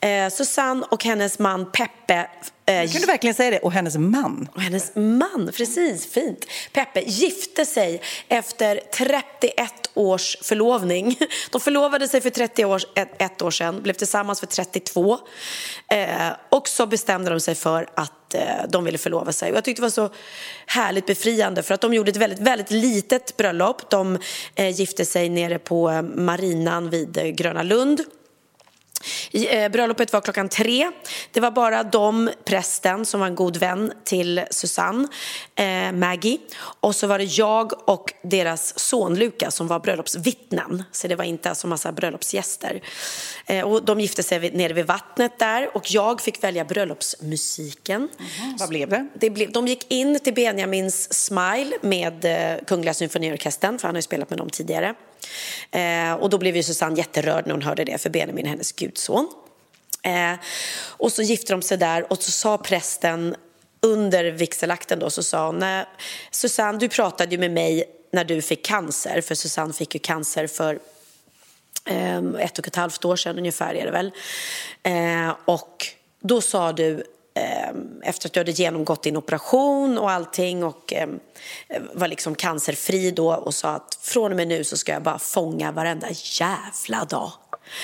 [0.00, 2.26] Eh, Susanne och hennes man Peppe
[2.68, 3.58] Eh, kan du verkligen säga det?
[3.58, 4.48] Och hennes man.
[4.54, 6.06] Och hennes man, precis.
[6.06, 6.46] Fint.
[6.72, 11.18] Peppe gifte sig efter 31 års förlovning.
[11.50, 15.18] De förlovade sig för 30 år, ett, ett år sedan, blev tillsammans för 32.
[15.88, 19.50] Eh, och så bestämde de sig för att eh, de ville förlova sig.
[19.50, 20.10] Och jag tyckte det var så
[20.66, 23.90] härligt befriande för att de gjorde ett väldigt, väldigt litet bröllop.
[23.90, 24.18] De
[24.54, 28.00] eh, gifte sig nere på eh, marinan vid eh, Gröna Lund.
[29.32, 30.90] Eh, bröllopet var klockan tre.
[31.32, 35.08] Det var bara de, prästen som var en god vän till Susanne,
[35.54, 36.38] eh, Maggie.
[36.80, 40.84] Och så var det jag och deras son Lukas som var bröllopsvittnen.
[40.92, 42.82] Så det var inte alltså massa bröllopsgäster.
[43.46, 48.08] Eh, och de gifte sig nere vid vattnet där och jag fick välja bröllopsmusiken.
[48.18, 49.08] Mm, vad blev det?
[49.14, 53.98] det blev, de gick in till Benjamins Smile med eh, Kungliga Symfoniorkestern, för han har
[53.98, 54.94] ju spelat med dem tidigare.
[55.70, 58.72] Eh, och då blev ju Susanne jätterörd när hon hörde det, för Benjamin är hennes
[58.72, 59.28] gudson.
[60.02, 60.34] Eh,
[60.86, 63.36] och så gifte de sig där och så sa prästen
[63.80, 65.64] under vigselakten då så sa hon,
[66.30, 70.46] Susanne du pratade ju med mig när du fick cancer, för Susanne fick ju cancer
[70.46, 70.78] för
[71.84, 74.12] eh, ett och ett halvt år sedan ungefär är det väl.
[74.82, 75.86] Eh, och
[76.20, 77.04] då sa du
[77.38, 81.20] Ehm, efter att du hade genomgått din operation och allting och ehm,
[81.92, 85.18] var liksom cancerfri då och sa att från och med nu så ska jag bara
[85.18, 86.06] fånga varenda
[86.40, 87.32] jävla dag.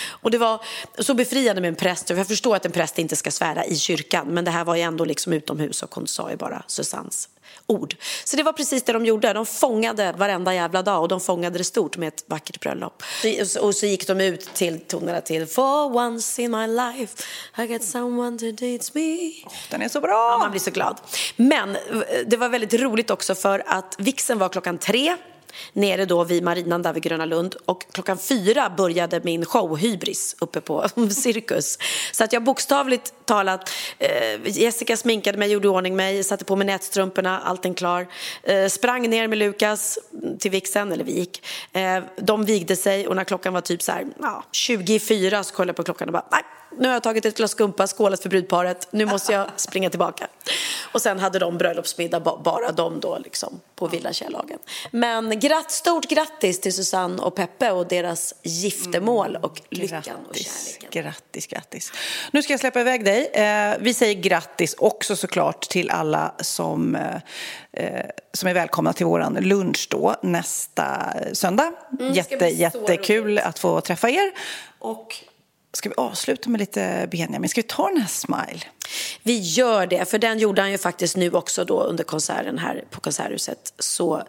[0.09, 0.65] Och det var
[0.99, 2.11] så befriande med en präst.
[2.11, 4.83] Jag förstår att en präst inte ska svära i kyrkan men det här var ju
[4.83, 7.29] ändå liksom utomhus och hon sa ju bara Susannes
[7.67, 7.97] ord.
[8.25, 9.33] Så det var precis det de gjorde.
[9.33, 13.03] De fångade varenda jävla dag och de fångade det stort med ett vackert bröllop.
[13.61, 17.23] Och så gick de ut till tonerna till For once in my life
[17.59, 19.31] I got someone to teach me.
[19.47, 20.31] Oh, den är så bra!
[20.33, 21.01] Ja, man blir så glad.
[21.37, 21.77] Men
[22.27, 25.17] det var väldigt roligt också för att vixen var klockan tre
[25.73, 30.37] nere då vid marinan där vid Gröna Lund och klockan fyra började min show Hybris
[30.41, 31.79] uppe på Cirkus.
[32.13, 36.57] Så att jag bokstavligt talat, eh, Jessica sminkade mig, gjorde i ordning mig, satte på
[36.57, 38.07] mig nätstrumporna, allting klar.
[38.43, 39.99] Eh, sprang ner med Lukas
[40.39, 41.47] till vixen, eller vi gick.
[41.73, 45.69] Eh, de vigde sig och när klockan var typ så här, ja, 24 så kollade
[45.69, 46.43] jag på klockan och bara, nej
[46.79, 50.29] nu har jag tagit ett glas skumpa, skålat för brudparet, nu måste jag springa tillbaka.
[50.93, 54.59] Och sen hade de bröllopsmiddag, bara de då liksom på Villa Kärrlagen.
[54.91, 60.37] Men gratt, stort grattis till Susanne och Peppe och deras giftermål och lyckan grattis, och
[60.37, 61.03] kärleken.
[61.03, 61.93] Grattis, grattis.
[62.33, 63.27] Nu ska jag släppa iväg dig.
[63.27, 66.95] Eh, vi säger grattis också såklart till alla som,
[67.73, 68.01] eh,
[68.33, 71.73] som är välkomna till våran lunch då nästa söndag.
[72.01, 74.33] Mm, Jätte, jättekul att få träffa er.
[74.79, 75.25] Och
[75.77, 77.49] Ska vi avsluta med lite Benjamin?
[77.49, 78.61] Ska vi ta den här Smile?
[79.23, 82.85] Vi gör det, för den gjorde han ju faktiskt nu också då under konserten här
[82.91, 83.75] på Konserthuset.
[83.79, 84.23] Så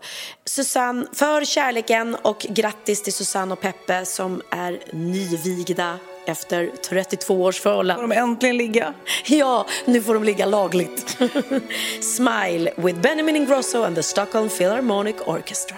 [0.45, 7.59] Susanne, för kärleken och grattis till Susanne och Peppe som är nyvigda efter 32 års
[7.59, 8.01] förhållande.
[8.01, 8.93] Får de äntligen ligga?
[9.25, 11.17] Ja, nu får de ligga lagligt.
[12.01, 15.77] Smile with Benjamin Ingrosso and the Stockholm Philharmonic Orchestra.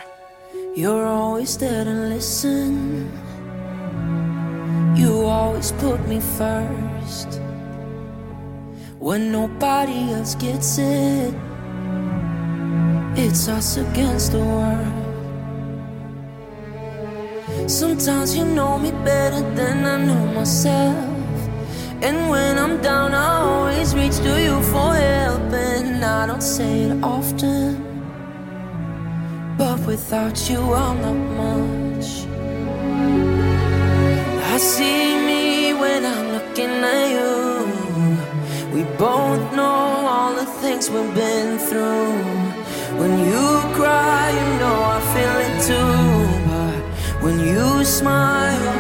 [0.76, 3.17] You're always there to listen
[4.98, 7.40] You always put me first
[8.98, 11.36] when nobody else gets it.
[13.16, 14.94] It's us against the world.
[17.70, 21.06] Sometimes you know me better than I know myself.
[22.02, 25.54] And when I'm down, I always reach to you for help.
[25.54, 27.86] And I don't say it often,
[29.60, 32.37] but without you, I'm not much.
[34.58, 37.30] I see me when I'm looking at you.
[38.74, 42.18] We both know all the things we've been through.
[43.00, 43.46] When you
[43.78, 45.94] cry, you know I feel it too.
[46.50, 46.82] But
[47.24, 48.80] when you smile,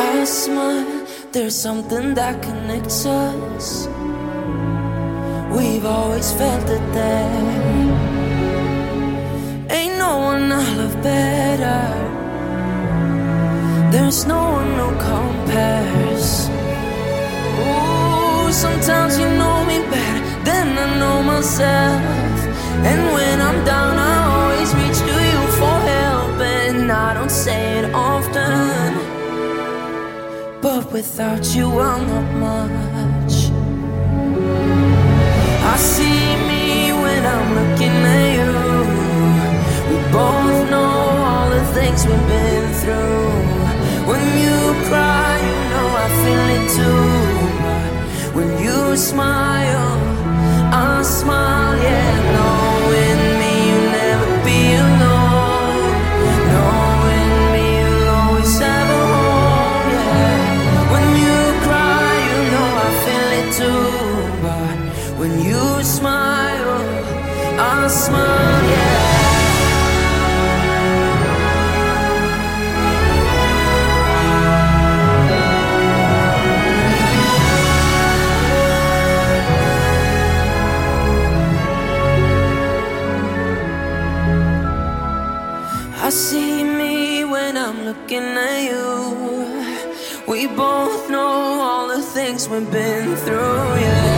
[0.00, 1.06] I smile.
[1.30, 3.86] There's something that connects us.
[5.56, 7.46] We've always felt it there.
[9.70, 12.17] Ain't no one I love better.
[13.90, 16.50] There's no one who compares.
[17.64, 22.38] Ooh, sometimes you know me better than I know myself.
[22.90, 26.38] And when I'm down, I always reach to you for help.
[26.38, 28.92] And I don't say it often.
[30.60, 33.36] But without you, I'm not much.
[35.72, 38.52] I see me when I'm looking at you.
[39.88, 40.92] We both know
[41.30, 43.57] all the things we've been through.
[44.08, 47.04] When you cry, you know I feel it too.
[48.36, 49.90] When you smile,
[50.72, 52.12] I smile, yeah.
[52.34, 55.80] Knowing me, you'll never be alone.
[56.52, 60.92] Knowing me, you'll always have a home, yeah.
[60.92, 63.86] When you cry, you know I feel it too.
[64.44, 64.76] But
[65.20, 65.64] when you
[65.96, 66.80] smile,
[67.60, 68.57] I smile,
[86.08, 89.92] I see me when I'm looking at you.
[90.26, 94.17] We both know all the things we've been through, yeah.